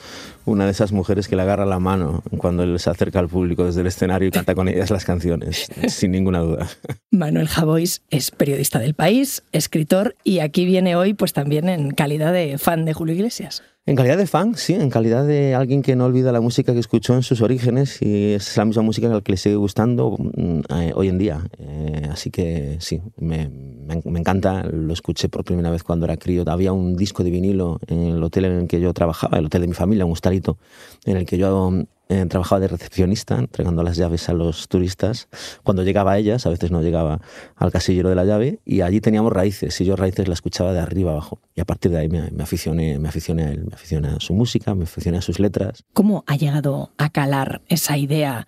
una 0.45 0.65
de 0.65 0.71
esas 0.73 0.91
mujeres 0.91 1.27
que 1.27 1.35
le 1.35 1.41
agarra 1.41 1.65
la 1.65 1.79
mano 1.79 2.21
cuando 2.37 2.61
él 2.61 2.77
se 2.79 2.91
acerca 2.91 3.17
al 3.17 3.29
público 3.29 3.65
desde 3.65 3.81
el 3.81 3.87
escenario 3.87 4.27
y 4.27 4.31
canta 4.31 4.53
con 4.53 4.67
ellas 4.67 4.91
las 4.91 5.05
canciones, 5.05 5.67
sin 5.87 6.11
ninguna 6.11 6.41
duda. 6.41 6.69
Manuel 7.09 7.47
Javois 7.47 8.03
es 8.11 8.29
periodista 8.29 8.77
del 8.77 8.93
país, 8.93 9.41
escritor 9.53 10.15
y 10.23 10.37
aquí 10.37 10.65
viene 10.65 10.95
hoy 10.95 11.15
pues 11.15 11.33
también 11.33 11.67
en 11.67 11.89
calidad 11.95 12.31
de 12.31 12.59
fan 12.59 12.85
de 12.85 12.93
Julio 12.93 13.15
Iglesias. 13.15 13.63
En 13.87 13.95
calidad 13.95 14.17
de 14.17 14.27
fan, 14.27 14.53
sí, 14.55 14.75
en 14.75 14.91
calidad 14.91 15.25
de 15.25 15.55
alguien 15.55 15.81
que 15.81 15.95
no 15.95 16.05
olvida 16.05 16.31
la 16.31 16.39
música 16.39 16.71
que 16.71 16.77
escuchó 16.77 17.15
en 17.15 17.23
sus 17.23 17.41
orígenes 17.41 17.99
y 18.03 18.33
es 18.33 18.55
la 18.55 18.65
misma 18.65 18.83
música 18.83 19.21
que 19.21 19.31
le 19.31 19.37
sigue 19.39 19.55
gustando 19.55 20.17
mm, 20.19 20.59
eh, 20.69 20.91
hoy 20.95 21.07
en 21.07 21.17
día. 21.17 21.41
Eh, 21.57 22.07
así 22.11 22.29
que 22.29 22.77
sí, 22.79 23.01
me, 23.17 23.49
me, 23.49 24.19
encanta, 24.19 24.63
lo 24.71 24.93
escuché 24.93 25.29
por 25.29 25.43
primera 25.43 25.71
vez 25.71 25.81
cuando 25.81 26.05
era 26.05 26.15
crío. 26.17 26.43
Había 26.45 26.73
un 26.73 26.95
disco 26.95 27.23
de 27.23 27.31
vinilo 27.31 27.79
en 27.87 28.03
el 28.03 28.23
hotel 28.23 28.45
en 28.45 28.51
el 28.51 28.67
que 28.67 28.79
yo 28.79 28.93
trabajaba, 28.93 29.39
el 29.39 29.47
hotel 29.47 29.61
de 29.61 29.67
mi 29.69 29.73
familia, 29.73 30.05
un 30.05 30.11
hostalito, 30.11 30.59
en 31.05 31.17
el 31.17 31.25
que 31.25 31.39
yo 31.39 31.73
eh, 32.11 32.25
trabajaba 32.25 32.59
de 32.59 32.67
recepcionista, 32.67 33.39
entregando 33.39 33.83
las 33.83 33.95
llaves 33.95 34.27
a 34.27 34.33
los 34.33 34.67
turistas. 34.67 35.29
Cuando 35.63 35.81
llegaba 35.83 36.11
a 36.11 36.17
ellas, 36.17 36.45
a 36.45 36.49
veces 36.49 36.69
no 36.69 36.81
llegaba 36.81 37.21
al 37.55 37.71
casillero 37.71 38.09
de 38.09 38.15
la 38.15 38.25
llave, 38.25 38.59
y 38.65 38.81
allí 38.81 38.99
teníamos 38.99 39.31
raíces, 39.31 39.79
y 39.79 39.85
yo 39.85 39.95
raíces 39.95 40.27
la 40.27 40.33
escuchaba 40.33 40.73
de 40.73 40.81
arriba 40.81 41.11
abajo. 41.11 41.39
Y 41.55 41.61
a 41.61 41.65
partir 41.65 41.89
de 41.89 41.99
ahí 41.99 42.09
me, 42.09 42.43
aficioné, 42.43 42.99
me 42.99 43.07
aficioné 43.07 43.43
a 43.43 43.51
él, 43.51 43.63
me 43.65 43.75
aficioné 43.75 44.09
a 44.09 44.19
su 44.19 44.33
música, 44.33 44.75
me 44.75 44.83
aficioné 44.83 45.19
a 45.19 45.21
sus 45.21 45.39
letras. 45.39 45.85
¿Cómo 45.93 46.25
ha 46.27 46.35
llegado 46.35 46.91
a 46.97 47.11
calar 47.11 47.61
esa 47.69 47.97
idea 47.97 48.45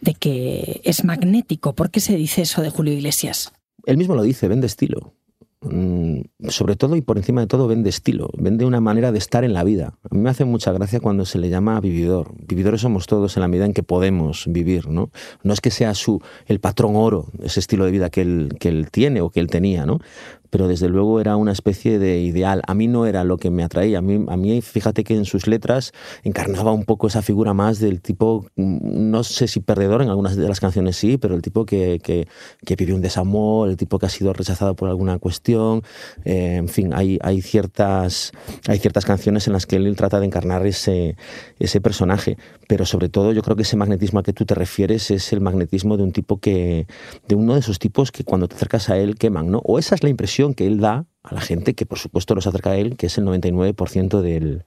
de 0.00 0.14
que 0.14 0.80
es 0.82 1.04
magnético? 1.04 1.74
¿Por 1.74 1.90
qué 1.90 2.00
se 2.00 2.16
dice 2.16 2.40
eso 2.40 2.62
de 2.62 2.70
Julio 2.70 2.94
Iglesias? 2.94 3.52
Él 3.84 3.98
mismo 3.98 4.14
lo 4.14 4.22
dice, 4.22 4.48
vende 4.48 4.68
estilo. 4.68 5.12
Mm, 5.70 6.20
sobre 6.48 6.76
todo 6.76 6.96
y 6.96 7.00
por 7.00 7.18
encima 7.18 7.40
de 7.40 7.46
todo 7.46 7.66
vende 7.66 7.90
estilo, 7.90 8.30
vende 8.36 8.64
una 8.64 8.80
manera 8.80 9.12
de 9.12 9.18
estar 9.18 9.44
en 9.44 9.52
la 9.52 9.64
vida. 9.64 9.94
A 10.08 10.14
mí 10.14 10.20
me 10.20 10.30
hace 10.30 10.44
mucha 10.44 10.72
gracia 10.72 11.00
cuando 11.00 11.24
se 11.24 11.38
le 11.38 11.48
llama 11.48 11.80
vividor. 11.80 12.32
Vividores 12.46 12.80
somos 12.80 13.06
todos 13.06 13.36
en 13.36 13.40
la 13.42 13.48
medida 13.48 13.66
en 13.66 13.72
que 13.72 13.82
podemos 13.82 14.44
vivir, 14.48 14.88
¿no? 14.88 15.10
No 15.42 15.52
es 15.52 15.60
que 15.60 15.70
sea 15.70 15.94
su 15.94 16.20
el 16.46 16.60
patrón 16.60 16.96
oro, 16.96 17.26
ese 17.42 17.60
estilo 17.60 17.84
de 17.84 17.90
vida 17.90 18.10
que 18.10 18.22
él, 18.22 18.56
que 18.60 18.68
él 18.68 18.90
tiene 18.90 19.20
o 19.20 19.30
que 19.30 19.40
él 19.40 19.48
tenía, 19.48 19.86
¿no? 19.86 20.00
Pero 20.50 20.68
desde 20.68 20.88
luego 20.88 21.20
era 21.20 21.36
una 21.36 21.52
especie 21.52 21.98
de 21.98 22.20
ideal. 22.20 22.62
A 22.66 22.74
mí 22.74 22.86
no 22.88 23.06
era 23.06 23.24
lo 23.24 23.36
que 23.36 23.50
me 23.50 23.62
atraía. 23.62 23.98
A 23.98 24.02
mí, 24.02 24.24
a 24.28 24.36
mí, 24.36 24.60
fíjate 24.60 25.04
que 25.04 25.14
en 25.14 25.24
sus 25.24 25.46
letras 25.46 25.92
encarnaba 26.22 26.72
un 26.72 26.84
poco 26.84 27.06
esa 27.06 27.22
figura 27.22 27.54
más 27.54 27.78
del 27.78 28.00
tipo, 28.00 28.46
mm, 28.56 29.10
no 29.10 29.24
sé 29.24 29.48
si 29.48 29.60
perdedor, 29.60 30.02
en 30.02 30.08
algunas 30.08 30.36
de 30.36 30.48
las 30.48 30.60
canciones 30.60 30.96
sí, 30.96 31.18
pero 31.18 31.34
el 31.34 31.42
tipo 31.42 31.66
que, 31.66 32.00
que, 32.02 32.28
que 32.64 32.76
vivió 32.76 32.94
un 32.94 33.02
desamor, 33.02 33.68
el 33.68 33.76
tipo 33.76 33.98
que 33.98 34.06
ha 34.06 34.10
sido 34.10 34.32
rechazado 34.32 34.74
por 34.74 34.88
alguna 34.88 35.18
cuestión. 35.18 35.82
Eh, 36.24 36.56
en 36.56 36.68
fin, 36.68 36.92
hay, 36.94 37.18
hay, 37.22 37.42
ciertas, 37.42 38.32
hay 38.68 38.78
ciertas 38.78 39.04
canciones 39.04 39.46
en 39.46 39.52
las 39.52 39.66
que 39.66 39.76
él 39.76 39.94
trata 39.96 40.20
de 40.20 40.26
encarnar 40.26 40.66
ese, 40.66 41.16
ese 41.58 41.80
personaje, 41.80 42.36
pero 42.68 42.86
sobre 42.86 43.08
todo 43.08 43.32
yo 43.32 43.42
creo 43.42 43.56
que 43.56 43.62
ese 43.62 43.76
magnetismo 43.76 44.18
al 44.18 44.24
que 44.24 44.32
tú 44.32 44.44
te 44.44 44.54
refieres 44.54 45.10
es 45.10 45.32
el 45.32 45.40
magnetismo 45.40 45.96
de 45.96 46.02
un 46.02 46.12
tipo 46.12 46.38
que, 46.38 46.86
de 47.28 47.34
uno 47.34 47.54
de 47.54 47.60
esos 47.60 47.78
tipos 47.78 48.12
que 48.12 48.24
cuando 48.24 48.48
te 48.48 48.56
acercas 48.56 48.90
a 48.90 48.98
él 48.98 49.16
queman, 49.16 49.50
¿no? 49.50 49.60
O 49.64 49.78
esa 49.78 49.94
es 49.94 50.02
la 50.02 50.08
impresión 50.08 50.35
que 50.54 50.66
él 50.66 50.80
da 50.80 51.06
a 51.22 51.34
la 51.34 51.40
gente 51.40 51.74
que 51.74 51.86
por 51.86 51.98
supuesto 51.98 52.34
nos 52.34 52.46
acerca 52.46 52.70
a 52.70 52.76
él, 52.76 52.96
que 52.96 53.06
es 53.06 53.18
el 53.18 53.24
99% 53.24 54.20
del, 54.20 54.64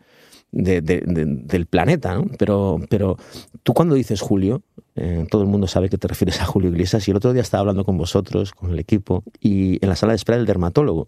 del 0.51 1.65
planeta. 1.67 2.21
Pero, 2.37 2.79
pero 2.89 3.17
tú 3.63 3.73
cuando 3.73 3.95
dices 3.95 4.21
Julio, 4.21 4.61
eh, 4.95 5.25
todo 5.29 5.41
el 5.43 5.47
mundo 5.47 5.67
sabe 5.67 5.89
que 5.89 5.97
te 5.97 6.07
refieres 6.07 6.41
a 6.41 6.45
Julio 6.45 6.69
Iglesias 6.69 7.07
y 7.07 7.11
el 7.11 7.17
otro 7.17 7.33
día 7.33 7.41
estaba 7.41 7.61
hablando 7.61 7.85
con 7.85 7.97
vosotros, 7.97 8.51
con 8.51 8.71
el 8.71 8.79
equipo, 8.79 9.23
y 9.39 9.83
en 9.83 9.89
la 9.89 9.95
sala 9.95 10.13
de 10.13 10.17
espera 10.17 10.37
del 10.37 10.45
dermatólogo. 10.45 11.07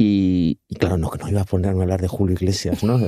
Y, 0.00 0.60
claro, 0.78 0.96
no, 0.96 1.10
no 1.20 1.28
iba 1.28 1.40
a 1.40 1.44
ponerme 1.44 1.80
a 1.80 1.82
hablar 1.82 2.00
de 2.00 2.06
Julio 2.06 2.34
Iglesias, 2.34 2.84
¿no? 2.84 3.00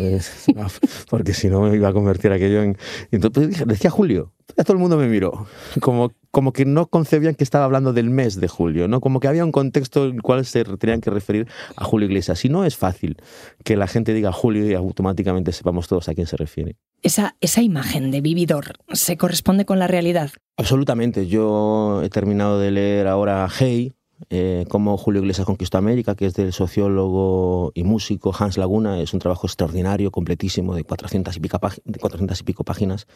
Porque 1.09 1.35
si 1.35 1.49
no 1.49 1.61
me 1.61 1.77
iba 1.77 1.87
a 1.87 1.93
convertir 1.93 2.33
aquello 2.33 2.65
en... 2.65 2.77
Entonces 3.13 3.65
decía 3.65 3.91
Julio, 3.91 4.33
ya 4.57 4.65
todo 4.65 4.73
el 4.73 4.81
mundo 4.81 4.97
me 4.97 5.07
miró, 5.07 5.47
como, 5.81 6.11
como 6.33 6.53
que 6.53 6.65
no 6.65 6.87
concebían 6.87 7.37
que 7.37 7.45
estaba 7.45 7.65
hablando 7.65 7.93
del 7.93 8.11
mes 8.11 8.41
de 8.41 8.49
julio, 8.49 8.89
¿no? 8.89 9.01
Como 9.01 9.21
que 9.21 9.29
había 9.29 9.45
un 9.45 9.53
contexto 9.53 10.05
en 10.05 10.17
el 10.17 10.23
cual 10.23 10.45
se 10.45 10.65
tenían 10.65 11.01
que 11.01 11.11
referir 11.11 11.47
a 11.77 11.85
Julio 11.85 12.09
Iglesias. 12.09 12.45
Y 12.45 12.49
no 12.49 12.65
es 12.65 12.77
fácil 12.77 13.19
que 13.63 13.77
la 13.77 13.87
gente 13.87 14.13
diga 14.13 14.33
Julio 14.33 14.69
y 14.69 14.75
automáticamente 14.75 15.53
sepamos 15.53 15.87
todos 15.87 16.09
a 16.09 16.15
quién 16.15 16.27
se 16.27 16.37
refiere. 16.37 16.77
Esa, 17.03 17.37
esa 17.41 17.63
imagen 17.63 18.11
de 18.11 18.21
vividor 18.21 18.73
se 18.93 19.17
corresponde 19.17 19.65
con 19.65 19.79
la 19.79 19.87
realidad. 19.87 20.33
Absolutamente. 20.57 21.29
Yo 21.29 22.03
he 22.03 22.09
terminado 22.09 22.59
de 22.59 22.73
leer 22.73 23.07
ahora 23.07 23.49
Hey, 23.57 23.93
eh, 24.29 24.65
Julio 24.71 25.23
Iglesias 25.23 25.47
conquistó 25.47 25.79
América, 25.79 26.15
que 26.15 26.27
es 26.27 26.35
del 26.35 26.53
sociólogo 26.53 27.73
y 27.75 27.85
músico 27.85 28.35
Hans 28.39 28.59
Laguna. 28.59 29.01
Es 29.01 29.15
un 29.15 29.21
trabajo 29.21 29.47
extraordinario, 29.47 30.11
completísimo, 30.11 30.75
de 30.75 30.85
400 30.85 31.37
y 31.37 31.41
pico, 31.41 31.59
de 31.85 31.99
400 31.99 32.41
y 32.41 32.45
pico 32.45 32.65
páginas. 32.65 33.07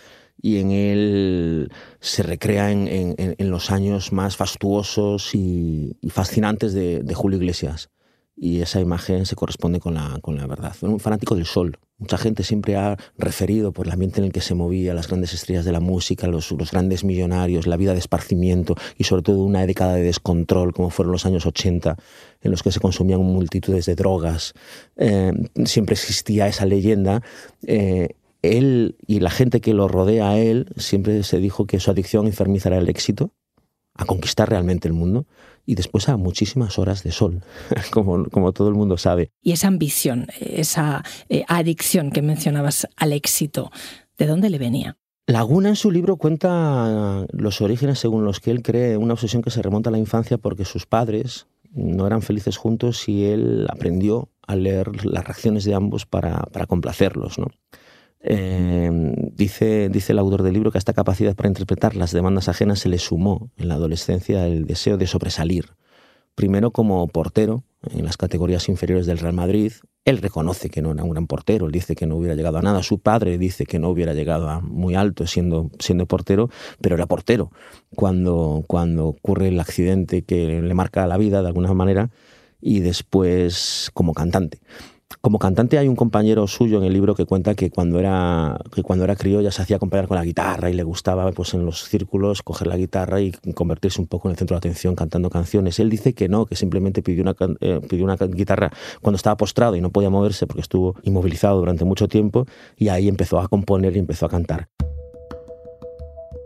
Y 0.41 0.59
en 0.59 0.71
él 0.71 1.73
se 2.01 2.23
recrea 2.23 2.71
en, 2.71 3.51
los 3.51 3.71
años 3.71 4.13
más 4.13 4.37
fastuosos 4.37 5.35
y, 5.35 5.97
fascinantes 6.09 6.73
de 6.73 7.15
Julio 7.15 7.39
Iglesias 7.39 7.91
y 8.37 8.61
esa 8.61 8.81
imagen 8.81 9.27
se 9.27 9.37
corresponde 9.37 9.79
con 9.79 9.95
la, 9.95 10.19
con 10.21 10.37
la 10.37 10.47
verdad. 10.47 10.75
Un 10.83 10.99
fanático 10.99 11.37
del 11.37 11.47
sol. 11.47 11.79
Mucha 11.99 12.19
gente 12.19 12.43
siempre 12.43 12.77
ha 12.77 12.97
referido 13.17 13.73
por 13.73 13.87
el 13.87 13.93
ambiente 13.93 14.21
en 14.21 14.27
el 14.27 14.33
que 14.33 14.41
se 14.41 14.55
movía, 14.55 14.93
las 14.95 15.07
grandes 15.07 15.33
estrellas 15.33 15.65
de 15.65 15.71
la 15.71 15.79
música, 15.79 16.27
los, 16.27 16.51
los 16.51 16.73
grandes 16.73 17.05
millonarios, 17.05 17.69
la 17.69 17.77
vida 17.77 17.93
de 17.93 18.01
esparcimiento 18.01 18.75
y 18.99 19.05
sobre 19.05 19.23
todo 19.23 19.45
una 19.45 19.65
década 19.65 19.95
de 19.95 20.03
descontrol 20.03 20.73
como 20.73 20.91
fueron 20.91 21.13
los 21.13 21.27
años 21.27 21.47
80 21.47 21.97
en 22.43 22.51
los 22.51 22.63
que 22.63 22.73
se 22.73 22.81
consumían 22.81 23.21
multitudes 23.21 23.87
de 23.87 23.95
drogas. 23.95 24.55
Eh, 24.97 25.33
siempre 25.65 25.95
existía 25.95 26.49
esa 26.49 26.67
leyenda. 26.67 27.23
Eh, 27.63 28.17
él 28.43 28.97
y 29.07 29.21
la 29.21 29.31
gente 29.31 29.61
que 29.61 29.73
lo 29.73 29.87
rodea 29.87 30.31
a 30.31 30.39
él 30.39 30.67
siempre 30.77 31.23
se 31.23 31.39
dijo 31.39 31.67
que 31.67 31.79
su 31.79 31.91
adicción 31.91 32.27
enfermizará 32.27 32.77
el 32.79 32.89
éxito, 32.89 33.31
a 33.95 34.05
conquistar 34.05 34.51
realmente 34.51 34.89
el 34.89 34.95
mundo 34.95 35.27
y 35.67 35.75
después 35.75 36.09
a 36.09 36.17
muchísimas 36.17 36.79
horas 36.79 37.03
de 37.03 37.13
sol, 37.13 37.43
como, 37.91 38.25
como 38.27 38.53
todo 38.53 38.69
el 38.69 38.75
mundo 38.75 38.97
sabe. 38.97 39.31
Y 39.43 39.53
esa 39.53 39.69
ambición, 39.69 40.27
esa 40.41 41.05
eh, 41.29 41.45
adicción 41.49 42.11
que 42.11 42.23
mencionabas 42.23 42.89
al 42.97 43.13
éxito, 43.13 43.71
¿de 44.19 44.27
dónde 44.27 44.51
le 44.51 44.59
venía? 44.59 44.97
Laguna 45.27 45.71
en 45.71 45.77
su 45.77 45.91
libro 45.91 46.17
cuenta 46.17 47.27
los 47.33 47.63
orígenes 47.63 47.99
según 47.99 48.25
los 48.25 48.41
que 48.41 48.51
él 48.51 48.63
cree 48.63 48.99
una 48.99 49.15
obsesión 49.15 49.41
que 49.41 49.51
se 49.51 49.63
remonta 49.63 49.89
a 49.89 49.93
la 49.93 49.99
infancia 49.99 50.37
porque 50.37 50.67
sus 50.67 50.85
padres 50.85 51.47
no 51.73 52.07
eran 52.07 52.21
felices 52.21 52.59
juntos 52.59 53.09
y 53.09 53.25
él 53.25 53.67
aprendió 53.71 54.29
a 54.47 54.55
leer 54.55 55.05
las 55.07 55.25
reacciones 55.25 55.65
de 55.65 55.75
ambos 55.75 56.05
para, 56.05 56.43
para 56.53 56.67
complacerlos. 56.67 57.39
¿no? 57.39 57.47
Em, 58.27 59.13
dice, 59.37 59.91
dice 59.91 60.13
el 60.13 60.19
autor 60.19 60.43
del 60.43 60.55
libro 60.55 60.71
que 60.71 60.79
a 60.79 60.81
esta 60.81 60.95
capacidad 60.95 61.37
para 61.37 61.49
interpretar 61.49 61.95
las 61.95 62.11
demandas 62.11 62.49
ajenas 62.49 62.79
se 62.79 62.89
le 62.89 62.99
sumó 62.99 63.51
en 63.59 63.69
la 63.69 63.75
adolescencia 63.75 64.47
el 64.47 64.65
deseo 64.65 64.97
de 64.97 65.07
sobresalir. 65.07 65.67
Primero 66.35 66.71
como 66.71 67.07
portero 67.07 67.65
en 67.93 68.07
las 68.07 68.17
categorías 68.17 68.69
inferiores 68.71 69.05
del 69.05 69.19
Real 69.19 69.35
Madrid. 69.35 69.73
Él 70.07 70.19
reconoce 70.19 70.71
que 70.71 70.81
no 70.81 70.93
era 70.93 71.05
un 71.05 71.11
gran 71.11 71.27
portero, 71.27 71.67
él 71.67 71.73
dice 71.73 71.95
que 71.95 72.07
no 72.07 72.17
hubiera 72.17 72.35
llegado 72.35 72.57
a 72.57 72.63
nada. 72.63 72.83
Su 72.83 72.99
padre 72.99 73.37
dice 73.37 73.67
que 73.67 73.79
no 73.79 73.91
hubiera 73.91 74.15
llegado 74.15 74.49
a 74.49 74.61
muy 74.61 74.95
alto 74.95 75.27
siendo, 75.27 75.71
siendo 75.79 76.07
portero, 76.07 76.49
pero 76.81 76.95
era 76.95 77.07
portero. 77.07 77.51
Cuando, 77.95 78.65
cuando 78.67 79.07
ocurre 79.07 79.49
el 79.49 79.61
accidente 79.61 80.23
que 80.23 80.63
le 80.63 80.75
marca 80.75 81.07
la 81.07 81.19
vida 81.19 81.43
de 81.43 81.49
alguna 81.49 81.73
manera 81.75 82.11
y 82.61 82.81
después 82.81 83.91
como 83.93 84.15
cantante. 84.15 84.61
Como 85.21 85.39
cantante 85.39 85.79
hay 85.79 85.89
un 85.89 85.97
compañero 85.97 86.47
suyo 86.47 86.79
en 86.79 86.85
el 86.85 86.93
libro 86.93 87.15
que 87.15 87.25
cuenta 87.25 87.55
que 87.55 87.71
cuando 87.71 87.99
era, 87.99 88.59
que 88.75 88.83
cuando 88.83 89.05
era 89.05 89.15
ya 89.15 89.51
se 89.51 89.63
hacía 89.63 89.77
acompañar 89.77 90.07
con 90.07 90.17
la 90.17 90.25
guitarra 90.25 90.71
y 90.71 90.75
le 90.75 90.83
gustaba 90.83 91.31
pues 91.33 91.55
en 91.55 91.65
los 91.65 91.85
círculos 91.85 92.43
coger 92.43 92.67
la 92.67 92.77
guitarra 92.77 93.21
y 93.21 93.33
convertirse 93.55 94.01
un 94.01 94.07
poco 94.07 94.29
en 94.29 94.33
el 94.33 94.39
centro 94.39 94.55
de 94.55 94.59
atención 94.59 94.95
cantando 94.95 95.31
canciones. 95.31 95.79
Él 95.79 95.89
dice 95.89 96.15
que 96.15 96.29
no, 96.29 96.47
que 96.47 96.57
simplemente 96.57 97.03
pidió 97.03 97.23
una, 97.23 97.35
eh, 97.61 97.81
pidió 97.89 98.05
una 98.05 98.17
guitarra 98.17 98.71
cuando 99.01 99.17
estaba 99.17 99.37
postrado 99.37 99.77
y 99.77 99.81
no 99.81 99.91
podía 99.91 100.11
moverse 100.11 100.47
porque 100.47 100.61
estuvo 100.61 100.97
inmovilizado 101.03 101.59
durante 101.59 101.85
mucho 101.85 102.09
tiempo 102.09 102.47
y 102.77 102.89
ahí 102.89 103.09
empezó 103.09 103.39
a 103.39 103.49
componer 103.49 103.97
y 103.97 104.01
empezó 104.01 104.27
a 104.27 104.29
cantar. 104.29 104.69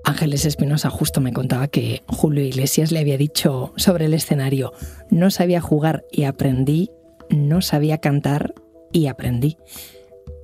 Ángeles 0.05 0.47
Espinosa 0.47 0.89
justo 0.89 1.21
me 1.21 1.33
contaba 1.33 1.69
que 1.69 2.03
Julio 2.07 2.43
Iglesias 2.43 2.93
le 2.93 3.01
había 3.01 3.19
dicho 3.19 3.73
sobre 3.77 4.07
el 4.07 4.15
escenario, 4.15 4.73
no 5.11 5.31
sabía 5.31 5.61
jugar 5.61 6.05
y 6.11 6.25
aprendí, 6.25 6.91
no 7.31 7.61
sabía 7.63 7.99
cantar 7.99 8.55
y 8.93 9.07
aprendí. 9.07 9.57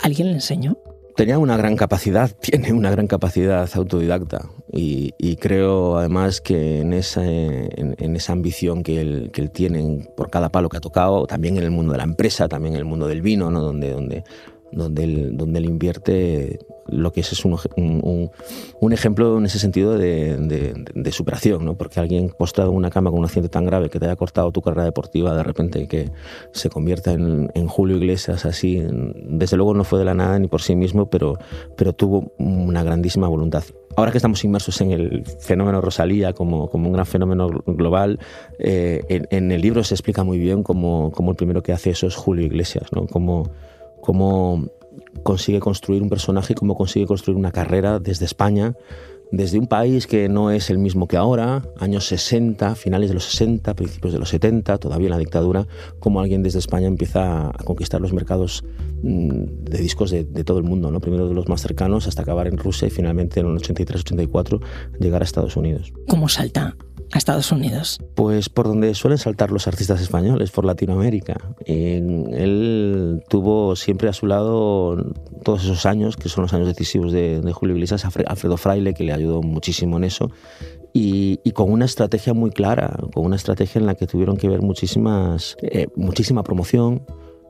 ¿Alguien 0.02 0.28
le 0.28 0.34
enseñó? 0.34 0.78
Tenía 1.16 1.38
una 1.38 1.56
gran 1.56 1.76
capacidad, 1.76 2.30
tiene 2.40 2.72
una 2.72 2.90
gran 2.90 3.06
capacidad 3.06 3.68
autodidacta 3.74 4.50
y, 4.72 5.36
creo 5.36 5.98
además 5.98 6.40
que 6.40 6.80
en 6.80 6.92
esa, 6.92 7.24
en, 7.24 8.16
esa 8.16 8.32
ambición 8.32 8.82
que 8.82 9.00
él, 9.00 9.30
que 9.32 9.42
él, 9.42 9.50
tiene 9.50 10.08
por 10.16 10.30
cada 10.30 10.50
palo 10.50 10.68
que 10.68 10.78
ha 10.78 10.80
tocado, 10.80 11.26
también 11.26 11.56
en 11.56 11.62
el 11.62 11.70
mundo 11.70 11.92
de 11.92 11.98
la 11.98 12.04
empresa, 12.04 12.48
también 12.48 12.74
en 12.74 12.80
el 12.80 12.84
mundo 12.84 13.06
del 13.06 13.22
vino, 13.22 13.50
¿no? 13.50 13.60
donde, 13.60 13.90
donde, 13.90 14.24
donde, 14.72 15.30
donde 15.32 15.58
él 15.58 15.66
invierte, 15.66 16.58
lo 16.94 17.12
que 17.12 17.20
es 17.20 17.44
un, 17.44 17.58
un, 18.80 18.92
ejemplo 18.92 19.38
en 19.38 19.46
ese 19.46 19.58
sentido 19.58 19.98
de, 19.98 21.10
superación, 21.12 21.64
¿no? 21.64 21.76
porque 21.76 22.00
alguien 22.00 22.30
postrado 22.36 22.70
en 22.70 22.76
una 22.76 22.90
cama 22.90 23.10
con 23.10 23.20
un 23.20 23.24
accidente 23.24 23.48
tan 23.48 23.64
grave 23.64 23.90
que 23.90 23.98
te 23.98 24.06
haya 24.06 24.16
cortado 24.16 24.50
tu 24.52 24.62
carrera 24.62 24.84
deportiva 24.84 25.36
de 25.36 25.42
repente 25.42 25.86
que 25.86 26.10
se 26.52 26.70
convierta 26.70 27.12
en, 27.12 27.50
en, 27.54 27.66
Julio 27.68 27.96
Iglesias 27.96 28.44
así, 28.44 28.82
desde 29.26 29.56
luego 29.56 29.74
no 29.74 29.84
fue 29.84 29.98
de 29.98 30.04
la 30.04 30.14
nada 30.14 30.38
ni 30.38 30.48
por 30.48 30.62
sí 30.62 30.76
mismo, 30.76 31.10
pero, 31.10 31.38
pero 31.76 31.92
tuvo 31.92 32.32
una 32.38 32.82
grandísima 32.82 33.28
voluntad. 33.28 33.64
Ahora 33.96 34.10
que 34.10 34.18
estamos 34.18 34.42
inmersos 34.44 34.80
en 34.80 34.90
el 34.90 35.24
fenómeno 35.24 35.80
Rosalía 35.80 36.32
como, 36.32 36.68
como 36.68 36.88
un 36.88 36.92
gran 36.94 37.06
fenómeno 37.06 37.48
global, 37.66 38.18
eh, 38.58 39.26
en, 39.30 39.52
el 39.52 39.60
libro 39.60 39.84
se 39.84 39.94
explica 39.94 40.24
muy 40.24 40.38
bien 40.38 40.62
cómo, 40.62 41.12
cómo, 41.12 41.30
el 41.30 41.36
primero 41.36 41.62
que 41.62 41.72
hace 41.72 41.90
eso 41.90 42.06
es 42.06 42.16
Julio 42.16 42.44
Iglesias, 42.44 42.88
¿no? 42.92 43.06
cómo, 43.06 43.50
cómo 44.00 44.68
consigue 45.22 45.60
construir 45.60 46.02
un 46.02 46.08
personaje, 46.08 46.54
cómo 46.54 46.74
consigue 46.74 47.06
construir 47.06 47.38
una 47.38 47.52
carrera 47.52 47.98
desde 47.98 48.24
España, 48.24 48.74
desde 49.36 49.58
un 49.58 49.66
país 49.66 50.06
que 50.06 50.28
no 50.28 50.50
es 50.50 50.70
el 50.70 50.78
mismo 50.78 51.08
que 51.08 51.16
ahora, 51.16 51.62
años 51.78 52.06
60, 52.06 52.74
finales 52.74 53.08
de 53.10 53.14
los 53.14 53.24
60, 53.24 53.74
principios 53.74 54.12
de 54.12 54.18
los 54.18 54.28
70, 54.28 54.78
todavía 54.78 55.06
en 55.06 55.12
la 55.12 55.18
dictadura, 55.18 55.66
cómo 55.98 56.20
alguien 56.20 56.42
desde 56.42 56.58
España 56.58 56.86
empieza 56.86 57.48
a 57.48 57.64
conquistar 57.64 58.00
los 58.00 58.12
mercados 58.12 58.64
mm, 59.02 59.64
de 59.64 59.78
discos 59.78 60.10
de, 60.10 60.24
todo 60.44 60.58
el 60.58 60.64
mundo, 60.64 60.90
¿no? 60.90 61.00
primero 61.00 61.28
de 61.28 61.34
los 61.34 61.48
más 61.48 61.62
cercanos 61.62 62.06
hasta 62.06 62.22
acabar 62.22 62.46
en 62.46 62.58
Rusia 62.58 62.86
y 62.86 62.90
finalmente 62.90 63.40
en 63.40 63.46
el 63.46 63.56
83-84 63.56 64.60
llegar 65.00 65.22
a 65.22 65.24
Estados 65.24 65.56
Unidos. 65.56 65.92
¿Cómo 66.08 66.28
salta? 66.28 66.76
A 67.14 67.18
Estados 67.18 67.52
Unidos? 67.52 68.00
Pues 68.16 68.48
por 68.48 68.66
donde 68.66 68.92
suelen 68.94 69.18
saltar 69.18 69.52
los 69.52 69.68
artistas 69.68 70.00
españoles, 70.00 70.50
por 70.50 70.64
Latinoamérica. 70.64 71.36
él 71.64 73.22
tuvo 73.28 73.76
siempre 73.76 74.08
a 74.08 74.12
su 74.12 74.26
lado 74.26 74.96
todos 75.44 75.64
esos 75.64 75.86
años, 75.86 76.16
que 76.16 76.28
son 76.28 76.42
los 76.42 76.52
años 76.52 76.66
decisivos 76.66 77.12
de, 77.12 77.40
Julio 77.52 77.76
Iglesias, 77.76 78.04
Alfredo 78.04 78.56
Fraile, 78.56 78.94
que 78.94 79.04
le 79.04 79.12
ayudó 79.12 79.42
muchísimo 79.42 79.96
en 79.96 80.04
eso, 80.04 80.30
y, 80.92 81.38
con 81.52 81.70
una 81.70 81.84
estrategia 81.84 82.34
muy 82.34 82.50
clara, 82.50 82.98
con 83.14 83.24
una 83.24 83.36
estrategia 83.36 83.78
en 83.78 83.86
la 83.86 83.94
que 83.94 84.06
tuvieron 84.06 84.36
que 84.36 84.48
ver 84.48 84.62
muchísimas, 84.62 85.56
eh, 85.62 85.86
muchísima 85.94 86.42
promoción, 86.42 87.06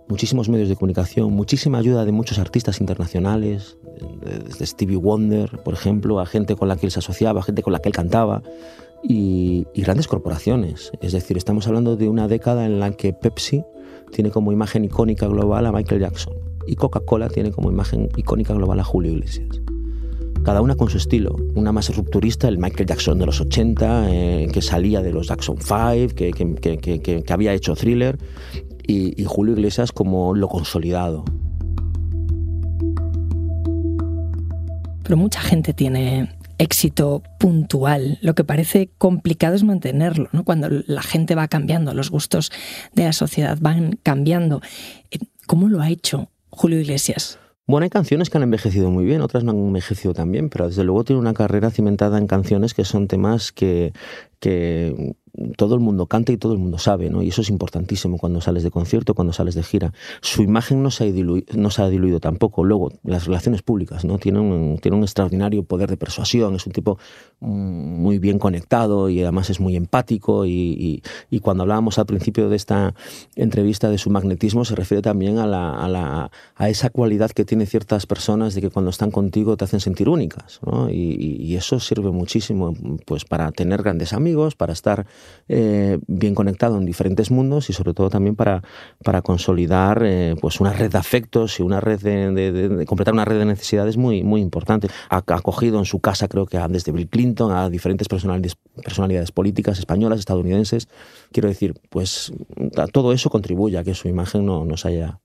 muchísimos 0.08 0.50
medios 0.50 0.68
de 0.68 0.76
comunicación, 0.76 1.32
muchísima 1.32 1.78
ayuda 1.78 2.04
de 2.04 2.12
muchos 2.12 2.38
artistas 2.38 2.80
internacionales, 2.80 3.78
desde 4.20 4.66
Stevie 4.66 4.96
Wonder, 4.96 5.58
por 5.64 5.72
ejemplo, 5.72 6.20
a 6.20 6.26
gente 6.26 6.56
con 6.56 6.68
la 6.68 6.76
que 6.76 6.86
él 6.86 6.92
se 6.92 6.98
asociaba, 6.98 7.40
a 7.40 7.42
gente 7.42 7.62
con 7.62 7.72
la 7.72 7.78
que 7.78 7.88
él 7.88 7.94
cantaba 7.94 8.42
y, 9.06 9.66
grandes 9.74 10.08
corporaciones. 10.08 10.92
Es 11.00 11.12
decir, 11.12 11.36
estamos 11.36 11.66
hablando 11.66 11.96
de 11.96 12.08
una 12.08 12.28
década 12.28 12.66
en 12.66 12.80
la 12.80 12.92
que 12.92 13.12
Pepsi 13.12 13.62
tiene 14.12 14.30
como 14.30 14.52
imagen 14.52 14.84
icónica 14.84 15.26
global 15.26 15.66
a 15.66 15.72
Michael 15.72 16.00
Jackson 16.00 16.34
y 16.66 16.76
Coca-Cola 16.76 17.28
tiene 17.28 17.50
como 17.50 17.70
imagen 17.70 18.08
icónica 18.16 18.54
global 18.54 18.80
a 18.80 18.84
Julio 18.84 19.12
Iglesias. 19.12 19.60
Cada 20.44 20.60
una 20.60 20.74
con 20.74 20.90
su 20.90 20.98
estilo. 20.98 21.36
Una 21.54 21.72
más 21.72 21.94
rupturista, 21.94 22.48
el 22.48 22.58
Michael 22.58 22.86
Jackson 22.86 23.18
de 23.18 23.26
los 23.26 23.40
80, 23.40 24.10
eh, 24.10 24.48
que 24.52 24.60
salía 24.60 25.00
de 25.00 25.12
los 25.12 25.28
Jackson 25.28 25.56
5, 25.58 26.14
que, 26.14 27.24
había 27.28 27.54
hecho 27.54 27.74
thriller, 27.74 28.18
y 28.86 29.24
Julio 29.24 29.54
Iglesias 29.54 29.92
como 29.92 30.34
lo 30.34 30.48
consolidado. 30.48 31.24
Pero 35.04 35.18
mucha 35.18 35.40
gente 35.40 35.74
tiene 35.74 36.30
éxito 36.58 37.22
puntual. 37.38 38.18
Lo 38.22 38.34
que 38.34 38.44
parece 38.44 38.90
complicado 38.98 39.54
es 39.54 39.64
mantenerlo, 39.64 40.28
¿no? 40.32 40.44
Cuando 40.44 40.68
la 40.70 41.02
gente 41.02 41.34
va 41.34 41.48
cambiando, 41.48 41.94
los 41.94 42.10
gustos 42.10 42.50
de 42.92 43.04
la 43.04 43.12
sociedad 43.12 43.58
van 43.60 43.98
cambiando. 44.02 44.60
Eh, 45.10 45.18
¿Cómo 45.46 45.68
lo 45.68 45.80
ha 45.80 45.90
hecho 45.90 46.30
Julio 46.50 46.80
Iglesias? 46.80 47.38
Bueno, 47.66 47.84
hay 47.84 47.90
canciones 47.90 48.28
que 48.28 48.36
han 48.36 48.42
envejecido 48.42 48.90
muy 48.90 49.04
bien, 49.06 49.22
otras 49.22 49.42
no 49.42 49.52
han 49.52 49.58
envejecido 49.58 50.12
tan 50.12 50.30
bien, 50.30 50.50
pero 50.50 50.68
desde 50.68 50.84
luego 50.84 51.04
tiene 51.04 51.20
una 51.20 51.32
carrera 51.32 51.70
cimentada 51.70 52.18
en 52.18 52.26
canciones 52.26 52.74
que 52.74 52.84
son 52.84 53.08
temas 53.08 53.52
que, 53.52 53.94
que 54.38 55.14
todo 55.56 55.74
el 55.74 55.80
mundo 55.80 56.06
canta 56.06 56.32
y 56.32 56.36
todo 56.36 56.52
el 56.52 56.58
mundo 56.58 56.78
sabe, 56.78 57.10
¿no? 57.10 57.22
Y 57.22 57.28
eso 57.28 57.40
es 57.40 57.50
importantísimo 57.50 58.18
cuando 58.18 58.40
sales 58.40 58.62
de 58.62 58.70
concierto, 58.70 59.14
cuando 59.14 59.32
sales 59.32 59.54
de 59.54 59.62
gira. 59.62 59.92
Su 60.20 60.42
imagen 60.42 60.82
no 60.82 60.90
se 60.90 61.04
ha 61.04 61.88
diluido, 61.88 62.20
tampoco. 62.20 62.64
Luego, 62.64 62.92
las 63.02 63.26
relaciones 63.26 63.62
públicas, 63.62 64.04
¿no? 64.04 64.18
Tiene 64.18 64.40
un, 64.40 64.78
tiene 64.80 64.96
un 64.96 65.02
extraordinario 65.02 65.64
poder 65.64 65.90
de 65.90 65.96
persuasión, 65.96 66.54
es 66.54 66.66
un 66.66 66.72
tipo 66.72 66.98
mm, 67.40 67.46
muy 67.46 68.18
bien 68.18 68.38
conectado 68.38 69.08
y 69.08 69.22
además 69.22 69.50
es 69.50 69.60
muy 69.60 69.76
empático 69.76 70.46
y, 70.46 71.02
cuando 71.42 71.64
hablábamos 71.64 71.98
al 71.98 72.06
principio 72.06 72.48
de 72.48 72.56
esta 72.56 72.94
entrevista 73.36 73.90
de 73.90 73.98
su 73.98 74.08
magnetismo 74.08 74.64
se 74.64 74.74
refiere 74.74 75.02
también 75.02 75.36
a, 75.38 75.46
la, 75.46 76.30
a, 76.56 76.68
esa 76.70 76.88
cualidad 76.88 77.32
que 77.32 77.44
tienen 77.44 77.66
ciertas 77.66 78.06
personas 78.06 78.54
de 78.54 78.62
que 78.62 78.70
cuando 78.70 78.90
están 78.90 79.10
contigo 79.10 79.56
te 79.58 79.64
hacen 79.64 79.80
sentir 79.80 80.08
únicas, 80.08 80.60
¿no? 80.64 80.88
y, 80.88 81.16
y 81.38 81.56
eso 81.56 81.80
sirve 81.80 82.10
muchísimo 82.12 82.72
pues 83.04 83.26
para 83.26 83.52
tener 83.52 83.82
grandes 83.82 84.14
amigos, 84.14 84.54
para 84.54 84.72
estar 84.72 85.06
eh, 85.48 85.98
bien 86.06 86.34
conectado 86.34 86.78
en 86.78 86.86
diferentes 86.86 87.30
mundos 87.30 87.68
y 87.68 87.72
sobre 87.72 87.92
todo 87.92 88.08
también 88.10 88.34
para, 88.34 88.62
para 89.02 89.22
consolidar 89.22 90.02
eh, 90.04 90.34
pues 90.40 90.60
una 90.60 90.72
red 90.72 90.90
de 90.90 90.98
afectos 90.98 91.60
y 91.60 91.62
una 91.62 91.80
red 91.80 92.00
de, 92.00 92.84
completar 92.86 93.14
una 93.14 93.24
red 93.24 93.38
de 93.38 93.44
necesidades 93.44 93.96
muy, 93.96 94.22
muy 94.22 94.40
importante. 94.40 94.88
Ha 95.10 95.18
acogido 95.18 95.78
en 95.78 95.84
su 95.84 96.00
casa, 96.00 96.28
creo 96.28 96.46
que 96.46 96.58
desde 96.68 96.92
Bill 96.92 97.08
Clinton, 97.08 97.52
a 97.52 97.68
diferentes 97.68 98.08
personalidades, 98.08 98.56
personalidades 98.82 99.32
políticas 99.32 99.78
españolas, 99.78 100.18
estadounidenses. 100.18 100.88
Quiero 101.32 101.48
decir, 101.48 101.74
pues 101.90 102.32
todo 102.92 103.12
eso 103.12 103.30
contribuye 103.30 103.78
a 103.78 103.84
que 103.84 103.94
su 103.94 104.08
imagen 104.08 104.46
no, 104.46 104.64
no 104.64 104.76
se 104.76 104.88
haya 104.88 105.20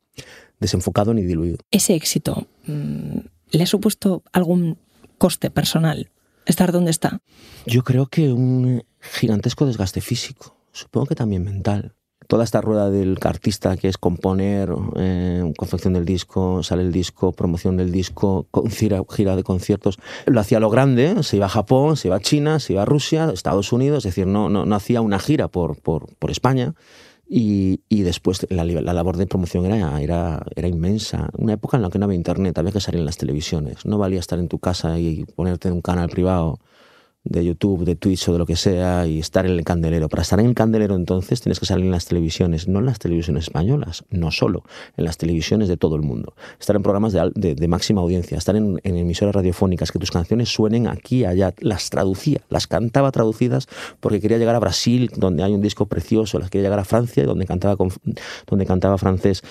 desenfocado 0.60 1.14
ni 1.14 1.24
diluido. 1.24 1.58
Ese 1.72 1.96
éxito, 1.96 2.48
mm, 2.68 3.20
¿le 3.52 3.64
ha 3.64 3.68
supuesto 3.68 4.24
algún 4.34 4.78
coste 5.18 5.50
personal 5.50 6.10
estar 6.52 6.72
donde 6.72 6.92
está? 6.92 7.22
Yo 7.66 7.84
creo 7.84 8.08
que 8.08 8.32
un 8.32 8.84
gigantesco 9.00 9.66
desgaste 9.66 10.02
físico, 10.02 10.56
supongo 10.72 11.08
que 11.08 11.16
también 11.16 11.44
mental. 11.44 11.96
Toda 12.28 12.44
esta 12.44 12.62
rueda 12.62 12.92
del 12.92 13.18
artista 13.24 13.76
que 13.76 13.88
es 13.88 13.98
componer, 13.98 14.72
eh, 14.98 15.52
confección 15.58 15.94
del 15.94 16.06
disco, 16.06 16.62
sale 16.62 16.84
el 16.84 16.92
disco, 16.92 17.32
promoción 17.32 17.76
del 17.76 17.92
disco, 17.92 18.48
gira, 18.70 19.02
gira 19.10 19.36
de 19.36 19.42
conciertos, 19.42 19.98
lo 20.28 20.40
hacía 20.40 20.60
lo 20.60 20.70
grande, 20.70 21.24
se 21.24 21.38
iba 21.38 21.48
a 21.48 21.50
Japón, 21.50 21.98
se 21.98 22.08
iba 22.10 22.18
a 22.18 22.20
China, 22.20 22.60
se 22.60 22.74
iba 22.74 22.84
a 22.84 22.86
Rusia, 22.86 23.32
Estados 23.34 23.74
Unidos, 23.74 24.06
es 24.06 24.16
decir, 24.16 24.28
no, 24.28 24.48
no, 24.48 24.66
no 24.66 24.76
hacía 24.76 25.02
una 25.02 25.18
gira 25.18 25.48
por, 25.48 25.82
por, 25.82 26.16
por 26.18 26.30
España. 26.30 26.76
Y, 27.32 27.82
y, 27.90 28.02
después 28.02 28.48
la, 28.50 28.66
la, 28.66 28.94
labor 28.94 29.16
de 29.16 29.28
promoción 29.28 29.68
era, 29.68 30.02
era, 30.02 30.44
era 30.56 30.68
inmensa. 30.68 31.30
Una 31.38 31.54
época 31.54 31.78
en 31.78 31.84
la 31.84 31.92
que 31.92 32.00
no 32.00 32.06
había 32.06 32.16
internet, 32.16 32.58
había 32.58 32.72
que 32.72 32.80
salir 32.80 33.00
en 33.00 33.06
las 33.06 33.18
televisiones. 33.18 33.86
No 33.86 34.00
valía 34.00 34.20
estar 34.20 34.40
en 34.40 34.48
tu 34.48 34.58
casa 34.58 34.98
y 34.98 35.26
ponerte 35.36 35.68
en 35.68 35.76
un 35.76 35.82
canal 35.82 36.10
privado 36.10 36.60
de 37.24 37.44
YouTube, 37.44 37.84
de 37.84 37.96
Twitch 37.96 38.28
o 38.30 38.34
de 38.34 38.40
lo 38.40 38.46
que 38.46 38.56
sea 38.56 39.06
y 39.06 39.20
estar 39.20 39.46
en 39.46 39.52
el 39.52 39.64
candelero. 39.64 40.08
Para 40.10 40.24
estar 40.24 40.40
en 40.40 40.48
el 40.48 40.56
candelero 40.56 40.96
entonces 40.96 41.42
tienes 41.42 41.60
que 41.60 41.66
salir 41.66 41.86
en 41.86 41.92
las 41.92 42.06
televisiones, 42.06 42.68
no 42.68 42.80
en 42.80 42.86
las 42.86 43.00
televisiones 43.00 43.46
españolas, 43.46 44.06
no 44.10 44.32
solo, 44.32 44.64
en 44.98 45.06
las 45.06 45.18
televisiones 45.18 45.68
de 45.68 45.78
todo 45.78 45.96
el 45.96 46.02
mundo. 46.02 46.34
Estar 46.60 46.76
en 46.76 46.84
programas 46.84 47.14
de, 47.14 47.56
de, 47.56 47.68
máxima 47.68 48.02
audiencia, 48.02 48.38
estar 48.38 48.56
en, 48.56 48.80
emisoras 48.84 49.36
radiofónicas, 49.36 49.92
que 49.92 50.00
tus 50.00 50.12
canciones 50.12 50.50
suenen 50.50 50.88
aquí, 50.88 51.26
allá. 51.26 51.54
Las 51.60 51.90
traducía, 51.90 52.42
las 52.50 52.68
cantaba 52.68 53.12
traducidas 53.12 53.68
porque 54.00 54.22
quería 54.22 54.38
llegar 54.38 54.56
a 54.56 54.60
Brasil, 54.60 55.12
donde 55.16 55.44
hay 55.44 55.54
un 55.54 55.62
disco 55.62 55.88
precioso, 55.88 56.40
las 56.40 56.50
quería 56.50 56.68
llegar 56.68 56.80
a 56.80 56.86
Francia, 56.86 57.26
donde 57.26 57.46
cantaba, 57.46 57.76
donde 58.48 58.66
cantaba 58.66 58.98
francés. 58.98 59.44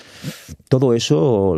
Todo 0.69 0.93
eso, 0.93 1.55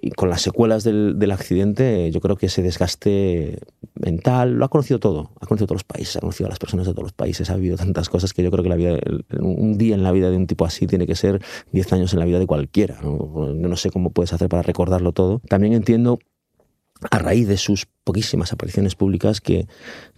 y 0.00 0.10
con 0.12 0.30
las 0.30 0.42
secuelas 0.42 0.84
del 0.84 1.30
accidente, 1.32 2.10
yo 2.12 2.20
creo 2.20 2.36
que 2.36 2.46
ese 2.46 2.62
desgaste 2.62 3.58
mental, 3.94 4.54
lo 4.54 4.64
ha 4.64 4.68
conocido 4.68 4.98
todo 4.98 5.30
ha 5.40 5.46
conocido 5.46 5.68
todos 5.68 5.76
los 5.76 5.84
países, 5.84 6.16
ha 6.16 6.20
conocido 6.20 6.46
a 6.46 6.50
las 6.50 6.58
personas 6.58 6.86
de 6.86 6.92
todos 6.92 7.04
los 7.04 7.12
países, 7.12 7.48
ha 7.48 7.56
vivido 7.56 7.76
tantas 7.76 8.10
cosas 8.10 8.34
que 8.34 8.42
yo 8.42 8.50
creo 8.50 8.62
que 8.62 8.68
la 8.68 8.76
vida, 8.76 8.98
un 9.40 9.78
día 9.78 9.94
en 9.94 10.02
la 10.02 10.12
vida 10.12 10.30
de 10.30 10.36
un 10.36 10.46
tipo 10.46 10.66
así 10.66 10.86
tiene 10.86 11.06
que 11.06 11.14
ser 11.14 11.42
10 11.72 11.92
años 11.94 12.12
en 12.12 12.18
la 12.18 12.26
vida 12.26 12.38
de 12.38 12.46
cualquiera. 12.46 13.00
¿no? 13.02 13.54
no 13.54 13.76
sé 13.76 13.90
cómo 13.90 14.10
puedes 14.10 14.34
hacer 14.34 14.50
para 14.50 14.62
recordarlo 14.62 15.12
todo. 15.12 15.40
También 15.48 15.72
entiendo 15.72 16.18
a 17.10 17.18
raíz 17.18 17.48
de 17.48 17.56
sus 17.56 17.86
poquísimas 18.04 18.52
apariciones 18.52 18.94
públicas 18.94 19.40
que, 19.40 19.66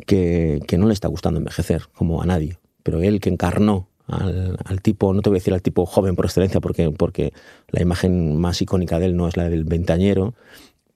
que, 0.06 0.61
que, 0.66 0.78
no 0.78 0.88
le 0.88 0.92
está 0.92 1.06
gustando 1.06 1.38
envejecer, 1.38 1.85
como 1.94 2.20
a 2.20 2.26
nadie. 2.26 2.58
Pero 2.82 3.00
él 3.00 3.20
que 3.20 3.28
encarnó 3.28 3.88
al, 4.08 4.58
al, 4.64 4.82
tipo, 4.82 5.14
no 5.14 5.22
te 5.22 5.30
voy 5.30 5.37
a 5.37 5.38
decir 5.38 5.54
al 5.54 5.62
tipo 5.62 5.87
joven 5.87 6.16
por 6.16 6.24
excelencia, 6.24 6.61
porque, 6.61 6.90
porque 6.90 7.32
la 7.68 7.80
imagen 7.80 8.37
más 8.37 8.61
icónica 8.61 8.98
de 8.98 9.06
él 9.06 9.16
no 9.16 9.28
es 9.28 9.37
la 9.37 9.48
del 9.48 9.62
veintañero, 9.62 10.35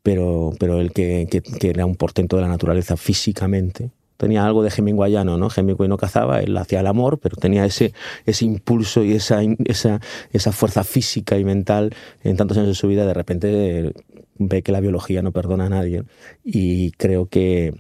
pero, 0.03 0.53
pero 0.59 0.81
él 0.81 0.93
que, 0.93 1.29
que, 1.31 1.41
que 1.43 1.71
era 1.71 1.87
un 1.87 1.95
portento 1.95 2.35
de 2.35 2.43
la 2.43 2.49
naturaleza 2.49 2.97
físicamente, 2.97 3.93
tenía 4.17 4.45
algo 4.45 4.63
de 4.63 4.71
Hemingwayano, 4.77 5.37
¿no? 5.39 5.49
Hemingway 5.55 5.89
no 5.89 5.97
cazaba, 5.97 6.41
él 6.41 6.57
hacía 6.57 6.81
el 6.81 6.87
amor, 6.87 7.19
pero 7.19 7.37
tenía 7.37 7.65
ese, 7.65 7.93
ese 8.25 8.45
impulso 8.45 9.05
y 9.05 9.13
esa, 9.13 9.41
esa, 9.65 10.01
esa 10.33 10.53
fuerza 10.53 10.85
física 10.85 11.39
y 11.39 11.45
mental 11.45 11.95
en 12.23 12.37
tantos 12.37 12.57
años 12.57 12.69
de 12.69 12.75
su 12.75 12.89
vida, 12.89 13.07
de 13.07 13.15
repente 13.15 13.93
ve 14.39 14.63
que 14.63 14.73
la 14.73 14.81
biología 14.81 15.23
no 15.23 15.33
perdona 15.33 15.67
a 15.67 15.71
nadie 15.71 16.05
y 16.45 16.91
creo 16.93 17.27
que 17.27 17.75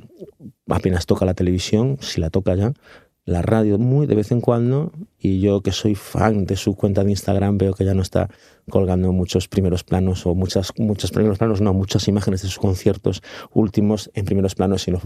apenas 0.68 1.07
toca 1.07 1.25
la 1.25 1.35
televisión, 1.35 1.99
si 2.01 2.20
la 2.20 2.31
toca 2.31 2.55
ya, 2.55 2.72
la 3.27 3.42
radio 3.42 3.77
muy 3.79 4.07
de 4.07 4.14
vez 4.14 4.31
en 4.31 4.40
cuando 4.40 4.92
y 5.18 5.40
yo 5.40 5.61
que 5.61 5.72
soy 5.72 5.96
fan 5.96 6.46
de 6.46 6.57
su 6.57 6.77
cuenta 6.77 7.03
de 7.03 7.11
Instagram 7.11 7.59
veo 7.59 7.75
que 7.75 7.85
ya 7.85 7.92
no 7.92 8.03
está 8.03 8.31
colgando 8.70 9.12
muchos 9.12 9.49
primeros 9.49 9.83
planos 9.83 10.25
o 10.27 10.35
muchas 10.35 10.72
muchos 10.79 11.11
primeros 11.11 11.38
planos, 11.38 11.61
no, 11.61 11.75
muchas 11.75 12.07
imágenes 12.07 12.42
de 12.42 12.49
sus 12.49 12.59
conciertos 12.59 13.22
últimos 13.53 14.11
en 14.14 14.25
primeros 14.25 14.55
planos, 14.55 14.83
sino 14.83 15.01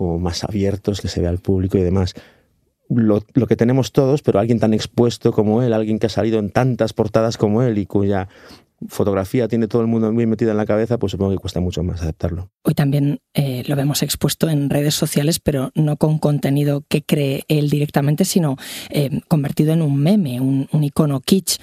como 0.00 0.18
más 0.18 0.44
abiertos, 0.44 1.02
que 1.02 1.08
se 1.08 1.20
vea 1.20 1.28
al 1.28 1.40
público 1.40 1.76
y 1.76 1.82
demás. 1.82 2.14
Lo, 2.88 3.20
que 3.20 3.54
tenemos 3.54 3.92
todos, 3.92 4.22
pero 4.22 4.38
alguien 4.38 4.58
tan 4.58 4.72
expuesto 4.72 5.30
como 5.30 5.62
él, 5.62 5.74
alguien 5.74 5.98
que 5.98 6.06
ha 6.06 6.08
salido 6.08 6.38
en 6.38 6.48
tantas 6.48 6.94
portadas 6.94 7.36
como 7.36 7.62
él 7.62 7.76
y 7.76 7.84
cuya 7.84 8.26
fotografía 8.88 9.46
tiene 9.46 9.68
todo 9.68 9.82
el 9.82 9.88
mundo 9.88 10.10
muy 10.10 10.24
metida 10.24 10.52
en 10.52 10.56
la 10.56 10.64
cabeza, 10.64 10.96
pues 10.96 11.12
supongo 11.12 11.32
que 11.32 11.36
cuesta 11.36 11.60
mucho 11.60 11.82
más 11.82 12.00
aceptarlo. 12.00 12.50
Hoy 12.62 12.72
también 12.72 13.20
eh, 13.34 13.62
lo 13.66 13.76
vemos 13.76 14.02
expuesto 14.02 14.48
en 14.48 14.70
redes 14.70 14.94
sociales, 14.94 15.38
pero 15.38 15.70
no 15.74 15.98
con 15.98 16.18
contenido 16.18 16.82
que 16.88 17.02
cree 17.02 17.44
él 17.48 17.68
directamente, 17.68 18.24
sino 18.24 18.56
eh, 18.88 19.20
convertido 19.28 19.74
en 19.74 19.82
un 19.82 19.98
meme, 19.98 20.40
un 20.40 20.82
icono 20.82 21.20
kitsch. 21.20 21.58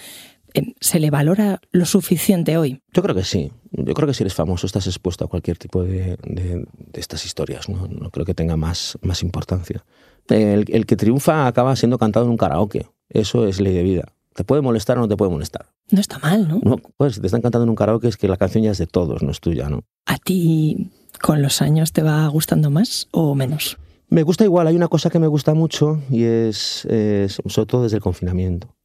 ¿Se 0.79 0.99
le 0.99 1.09
valora 1.09 1.61
lo 1.71 1.85
suficiente 1.85 2.57
hoy? 2.57 2.81
Yo 2.93 3.01
creo 3.01 3.15
que 3.15 3.23
sí. 3.23 3.51
Yo 3.71 3.93
creo 3.93 4.07
que 4.07 4.13
si 4.13 4.23
eres 4.23 4.33
famoso 4.33 4.65
estás 4.65 4.87
expuesto 4.87 5.25
a 5.25 5.27
cualquier 5.27 5.57
tipo 5.57 5.83
de, 5.83 6.17
de, 6.23 6.65
de 6.77 6.99
estas 6.99 7.25
historias. 7.25 7.69
¿no? 7.69 7.87
no 7.87 8.09
creo 8.11 8.25
que 8.25 8.33
tenga 8.33 8.57
más, 8.57 8.97
más 9.01 9.23
importancia. 9.23 9.83
El, 10.29 10.65
el 10.67 10.85
que 10.85 10.95
triunfa 10.95 11.47
acaba 11.47 11.75
siendo 11.75 11.97
cantado 11.97 12.25
en 12.25 12.31
un 12.31 12.37
karaoke. 12.37 12.87
Eso 13.09 13.47
es 13.47 13.61
ley 13.61 13.73
de 13.73 13.83
vida. 13.83 14.13
¿Te 14.37 14.43
puede 14.43 14.61
molestar 14.61 14.97
o 14.97 15.01
no 15.01 15.07
te 15.07 15.17
puede 15.17 15.31
molestar? 15.31 15.65
No 15.89 15.99
está 15.99 16.19
mal, 16.19 16.47
¿no? 16.47 16.59
No, 16.63 16.77
pues 16.95 17.15
si 17.15 17.21
te 17.21 17.25
están 17.25 17.41
cantando 17.41 17.63
en 17.63 17.69
un 17.69 17.75
karaoke 17.75 18.07
es 18.07 18.17
que 18.17 18.27
la 18.27 18.37
canción 18.37 18.63
ya 18.63 18.71
es 18.71 18.77
de 18.77 18.85
todos, 18.85 19.23
no 19.23 19.31
es 19.31 19.39
tuya, 19.39 19.67
¿no? 19.67 19.83
¿A 20.05 20.17
ti 20.17 20.91
con 21.21 21.41
los 21.41 21.61
años 21.63 21.91
te 21.91 22.03
va 22.03 22.27
gustando 22.27 22.69
más 22.69 23.07
o 23.11 23.33
menos? 23.33 23.77
Me 24.09 24.21
gusta 24.21 24.43
igual, 24.43 24.67
hay 24.67 24.75
una 24.75 24.89
cosa 24.89 25.09
que 25.09 25.17
me 25.17 25.27
gusta 25.27 25.55
mucho 25.55 25.99
y 26.11 26.23
es, 26.23 26.85
es 26.85 27.41
sobre 27.47 27.65
todo 27.65 27.83
desde 27.83 27.97
el 27.97 28.03
confinamiento, 28.03 28.76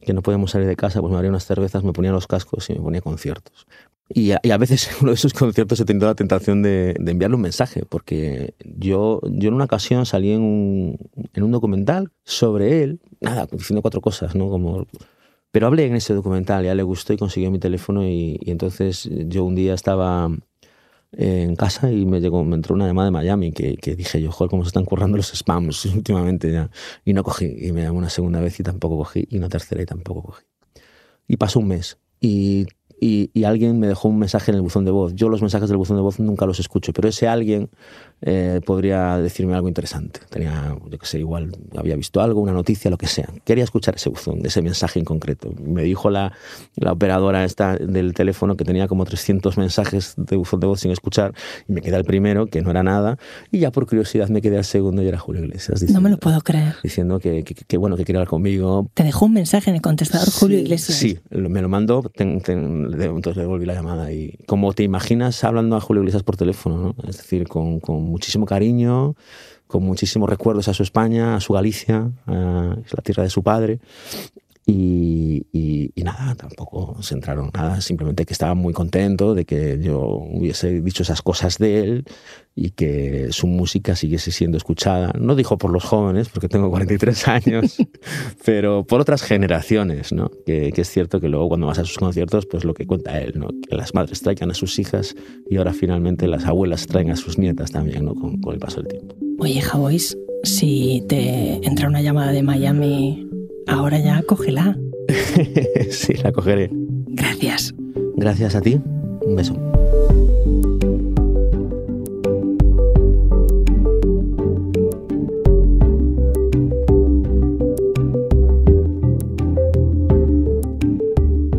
que 0.00 0.12
no 0.12 0.22
podíamos 0.22 0.50
salir 0.50 0.66
de 0.66 0.76
casa, 0.76 1.00
pues 1.00 1.10
me 1.10 1.16
abría 1.16 1.30
unas 1.30 1.46
cervezas, 1.46 1.82
me 1.82 1.92
ponía 1.92 2.12
los 2.12 2.26
cascos 2.26 2.68
y 2.70 2.74
me 2.74 2.80
ponía 2.80 3.00
conciertos. 3.00 3.66
Y 4.08 4.30
a, 4.32 4.40
y 4.42 4.50
a, 4.50 4.58
veces 4.58 4.88
en 4.88 4.96
uno 5.02 5.10
de 5.10 5.16
esos 5.16 5.32
conciertos 5.32 5.80
he 5.80 5.84
tenido 5.84 6.06
la 6.06 6.14
tentación 6.14 6.62
de, 6.62 6.94
de, 6.98 7.12
enviarle 7.12 7.36
un 7.36 7.42
mensaje, 7.42 7.84
porque 7.88 8.54
yo, 8.64 9.20
yo 9.24 9.48
en 9.48 9.54
una 9.54 9.64
ocasión 9.64 10.06
salí 10.06 10.30
en 10.30 10.42
un, 10.42 10.98
en 11.34 11.42
un 11.42 11.50
documental 11.50 12.12
sobre 12.24 12.82
él, 12.82 13.00
nada, 13.20 13.48
diciendo 13.50 13.82
cuatro 13.82 14.00
cosas, 14.00 14.34
¿no? 14.34 14.48
Como, 14.48 14.86
pero 15.50 15.66
hablé 15.66 15.86
en 15.86 15.96
ese 15.96 16.14
documental, 16.14 16.64
ya 16.64 16.74
le 16.74 16.82
gustó 16.82 17.12
y 17.12 17.16
consiguió 17.16 17.50
mi 17.50 17.58
teléfono 17.58 18.06
y, 18.06 18.38
y 18.40 18.50
entonces 18.50 19.08
yo 19.10 19.44
un 19.44 19.54
día 19.54 19.74
estaba 19.74 20.30
en 21.12 21.56
casa 21.56 21.90
y 21.90 22.04
me 22.04 22.20
llegó, 22.20 22.44
me 22.44 22.56
entró 22.56 22.74
una 22.74 22.86
llamada 22.86 23.06
de 23.06 23.12
Miami 23.12 23.52
que, 23.52 23.76
que 23.76 23.96
dije 23.96 24.20
yo, 24.20 24.30
joder, 24.32 24.50
cómo 24.50 24.64
se 24.64 24.68
están 24.68 24.84
currando 24.84 25.16
los 25.16 25.28
spams 25.28 25.84
últimamente 25.94 26.52
ya. 26.52 26.70
Y 27.04 27.12
no 27.12 27.22
cogí, 27.22 27.54
y 27.58 27.72
me 27.72 27.82
llamó 27.82 27.98
una 27.98 28.10
segunda 28.10 28.40
vez 28.40 28.58
y 28.60 28.62
tampoco 28.62 28.98
cogí, 28.98 29.26
y 29.30 29.38
una 29.38 29.48
tercera 29.48 29.82
y 29.82 29.86
tampoco 29.86 30.22
cogí. 30.22 30.44
Y 31.28 31.36
pasó 31.36 31.60
un 31.60 31.68
mes. 31.68 31.98
Y 32.20 32.66
y, 32.98 33.30
y, 33.34 33.44
alguien 33.44 33.78
me 33.78 33.88
dejó 33.88 34.08
un 34.08 34.18
mensaje 34.18 34.50
en 34.50 34.56
el 34.56 34.62
buzón 34.62 34.86
de 34.86 34.90
voz. 34.90 35.14
Yo 35.14 35.28
los 35.28 35.42
mensajes 35.42 35.68
del 35.68 35.76
buzón 35.76 35.96
de 35.96 36.02
voz 36.02 36.18
nunca 36.18 36.46
los 36.46 36.60
escucho, 36.60 36.94
pero 36.94 37.08
ese 37.08 37.28
alguien 37.28 37.68
eh, 38.22 38.60
podría 38.64 39.18
decirme 39.18 39.54
algo 39.54 39.68
interesante. 39.68 40.20
Tenía, 40.30 40.76
yo 40.90 40.98
que 40.98 41.06
sé, 41.06 41.18
igual 41.18 41.52
había 41.76 41.96
visto 41.96 42.20
algo, 42.20 42.40
una 42.40 42.52
noticia, 42.52 42.90
lo 42.90 42.96
que 42.96 43.06
sea. 43.06 43.28
Quería 43.44 43.64
escuchar 43.64 43.96
ese 43.96 44.08
buzón, 44.08 44.44
ese 44.44 44.62
mensaje 44.62 44.98
en 44.98 45.04
concreto. 45.04 45.52
Me 45.62 45.82
dijo 45.82 46.10
la, 46.10 46.32
la 46.76 46.92
operadora 46.92 47.44
esta 47.44 47.76
del 47.76 48.14
teléfono 48.14 48.56
que 48.56 48.64
tenía 48.64 48.88
como 48.88 49.04
300 49.04 49.58
mensajes 49.58 50.14
de 50.16 50.36
buzón 50.36 50.60
de 50.60 50.66
voz 50.66 50.80
sin 50.80 50.90
escuchar 50.90 51.34
y 51.68 51.72
me 51.72 51.82
quedé 51.82 51.96
al 51.96 52.04
primero, 52.04 52.46
que 52.46 52.62
no 52.62 52.70
era 52.70 52.82
nada, 52.82 53.18
y 53.50 53.58
ya 53.60 53.70
por 53.70 53.86
curiosidad 53.86 54.28
me 54.28 54.40
quedé 54.40 54.58
al 54.58 54.64
segundo 54.64 55.02
y 55.02 55.08
era 55.08 55.18
Julio 55.18 55.44
Iglesias. 55.44 55.80
Diciendo, 55.80 56.00
no 56.00 56.04
me 56.04 56.10
lo 56.10 56.18
puedo 56.18 56.40
creer. 56.40 56.76
Diciendo 56.82 57.18
que, 57.18 57.44
que, 57.44 57.54
que, 57.54 57.76
bueno, 57.76 57.96
que 57.96 58.04
quería 58.04 58.20
hablar 58.20 58.28
conmigo. 58.28 58.90
¿Te 58.94 59.04
dejó 59.04 59.26
un 59.26 59.34
mensaje 59.34 59.70
en 59.70 59.76
el 59.76 59.82
contestador 59.82 60.30
Julio 60.30 60.58
Iglesias? 60.58 60.96
Sí, 60.96 61.18
me 61.30 61.60
lo 61.60 61.68
mandó, 61.68 62.02
ten, 62.14 62.40
ten, 62.40 62.88
entonces 62.92 63.36
le 63.36 63.42
devolví 63.42 63.66
la 63.66 63.74
llamada 63.74 64.12
y 64.12 64.36
como 64.46 64.72
te 64.72 64.82
imaginas 64.82 65.44
hablando 65.44 65.76
a 65.76 65.80
Julio 65.80 66.02
Iglesias 66.02 66.22
por 66.22 66.36
teléfono, 66.36 66.94
¿no? 66.96 67.08
es 67.08 67.18
decir, 67.18 67.48
con, 67.48 67.80
con, 67.80 68.05
muchísimo 68.06 68.46
cariño, 68.46 69.14
con 69.66 69.82
muchísimos 69.82 70.28
recuerdos 70.28 70.68
a 70.68 70.74
su 70.74 70.82
España, 70.82 71.36
a 71.36 71.40
su 71.40 71.52
Galicia, 71.52 72.10
a 72.26 72.76
la 72.76 73.02
tierra 73.02 73.22
de 73.22 73.30
su 73.30 73.42
padre. 73.42 73.80
Y, 74.68 75.46
y, 75.52 75.92
y, 75.94 76.02
nada, 76.02 76.34
tampoco 76.34 77.00
se 77.00 77.14
entraron 77.14 77.52
nada, 77.54 77.80
simplemente 77.80 78.26
que 78.26 78.32
estaba 78.32 78.56
muy 78.56 78.72
contento 78.72 79.32
de 79.32 79.44
que 79.44 79.78
yo 79.80 80.00
hubiese 80.00 80.80
dicho 80.80 81.04
esas 81.04 81.22
cosas 81.22 81.58
de 81.58 81.84
él 81.84 82.04
y 82.56 82.70
que 82.70 83.28
su 83.30 83.46
música 83.46 83.94
siguiese 83.94 84.32
siendo 84.32 84.56
escuchada. 84.56 85.12
No 85.20 85.36
dijo 85.36 85.56
por 85.56 85.70
los 85.70 85.84
jóvenes, 85.84 86.30
porque 86.30 86.48
tengo 86.48 86.68
43 86.70 87.28
años, 87.28 87.76
pero 88.44 88.84
por 88.84 89.00
otras 89.00 89.22
generaciones, 89.22 90.12
¿no? 90.12 90.32
Que, 90.44 90.72
que, 90.72 90.80
es 90.80 90.90
cierto 90.90 91.20
que 91.20 91.28
luego 91.28 91.48
cuando 91.48 91.68
vas 91.68 91.78
a 91.78 91.84
sus 91.84 91.98
conciertos, 91.98 92.46
pues 92.46 92.64
lo 92.64 92.74
que 92.74 92.86
cuenta 92.86 93.20
él, 93.20 93.34
¿no? 93.36 93.50
Que 93.68 93.76
las 93.76 93.94
madres 93.94 94.20
traigan 94.20 94.50
a 94.50 94.54
sus 94.54 94.80
hijas 94.80 95.14
y 95.48 95.58
ahora 95.58 95.74
finalmente 95.74 96.26
las 96.26 96.44
abuelas 96.44 96.88
traen 96.88 97.12
a 97.12 97.16
sus 97.16 97.38
nietas 97.38 97.70
también, 97.70 98.04
¿no? 98.04 98.16
Con, 98.16 98.40
con 98.40 98.54
el 98.54 98.58
paso 98.58 98.82
del 98.82 98.88
tiempo. 98.88 99.14
Oye, 99.38 99.60
Javois, 99.60 100.16
si 100.42 101.04
te 101.08 101.64
entra 101.66 101.88
una 101.88 102.00
llamada 102.00 102.32
de 102.32 102.42
Miami 102.42 103.25
Ahora 103.66 103.98
ya 103.98 104.22
cógela. 104.22 104.76
sí, 105.90 106.14
la 106.14 106.32
cogeré. 106.32 106.70
Gracias. 106.72 107.74
Gracias 108.16 108.54
a 108.54 108.60
ti. 108.60 108.80
Un 109.26 109.36
beso. 109.36 109.54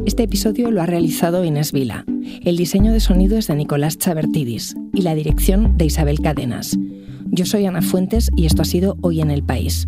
Este 0.05 0.23
episodio 0.23 0.71
lo 0.71 0.81
ha 0.81 0.85
realizado 0.85 1.43
Inés 1.43 1.71
Vila. 1.71 2.05
El 2.43 2.57
diseño 2.57 2.91
de 2.91 2.99
sonido 2.99 3.37
es 3.37 3.47
de 3.47 3.55
Nicolás 3.55 3.97
Chabertidis 3.97 4.75
y 4.93 5.01
la 5.01 5.13
dirección 5.13 5.77
de 5.77 5.85
Isabel 5.85 6.21
Cadenas. 6.21 6.77
Yo 7.29 7.45
soy 7.45 7.65
Ana 7.65 7.81
Fuentes 7.81 8.31
y 8.35 8.45
esto 8.45 8.61
ha 8.63 8.65
sido 8.65 8.97
Hoy 9.01 9.21
en 9.21 9.29
el 9.29 9.43
País. 9.43 9.87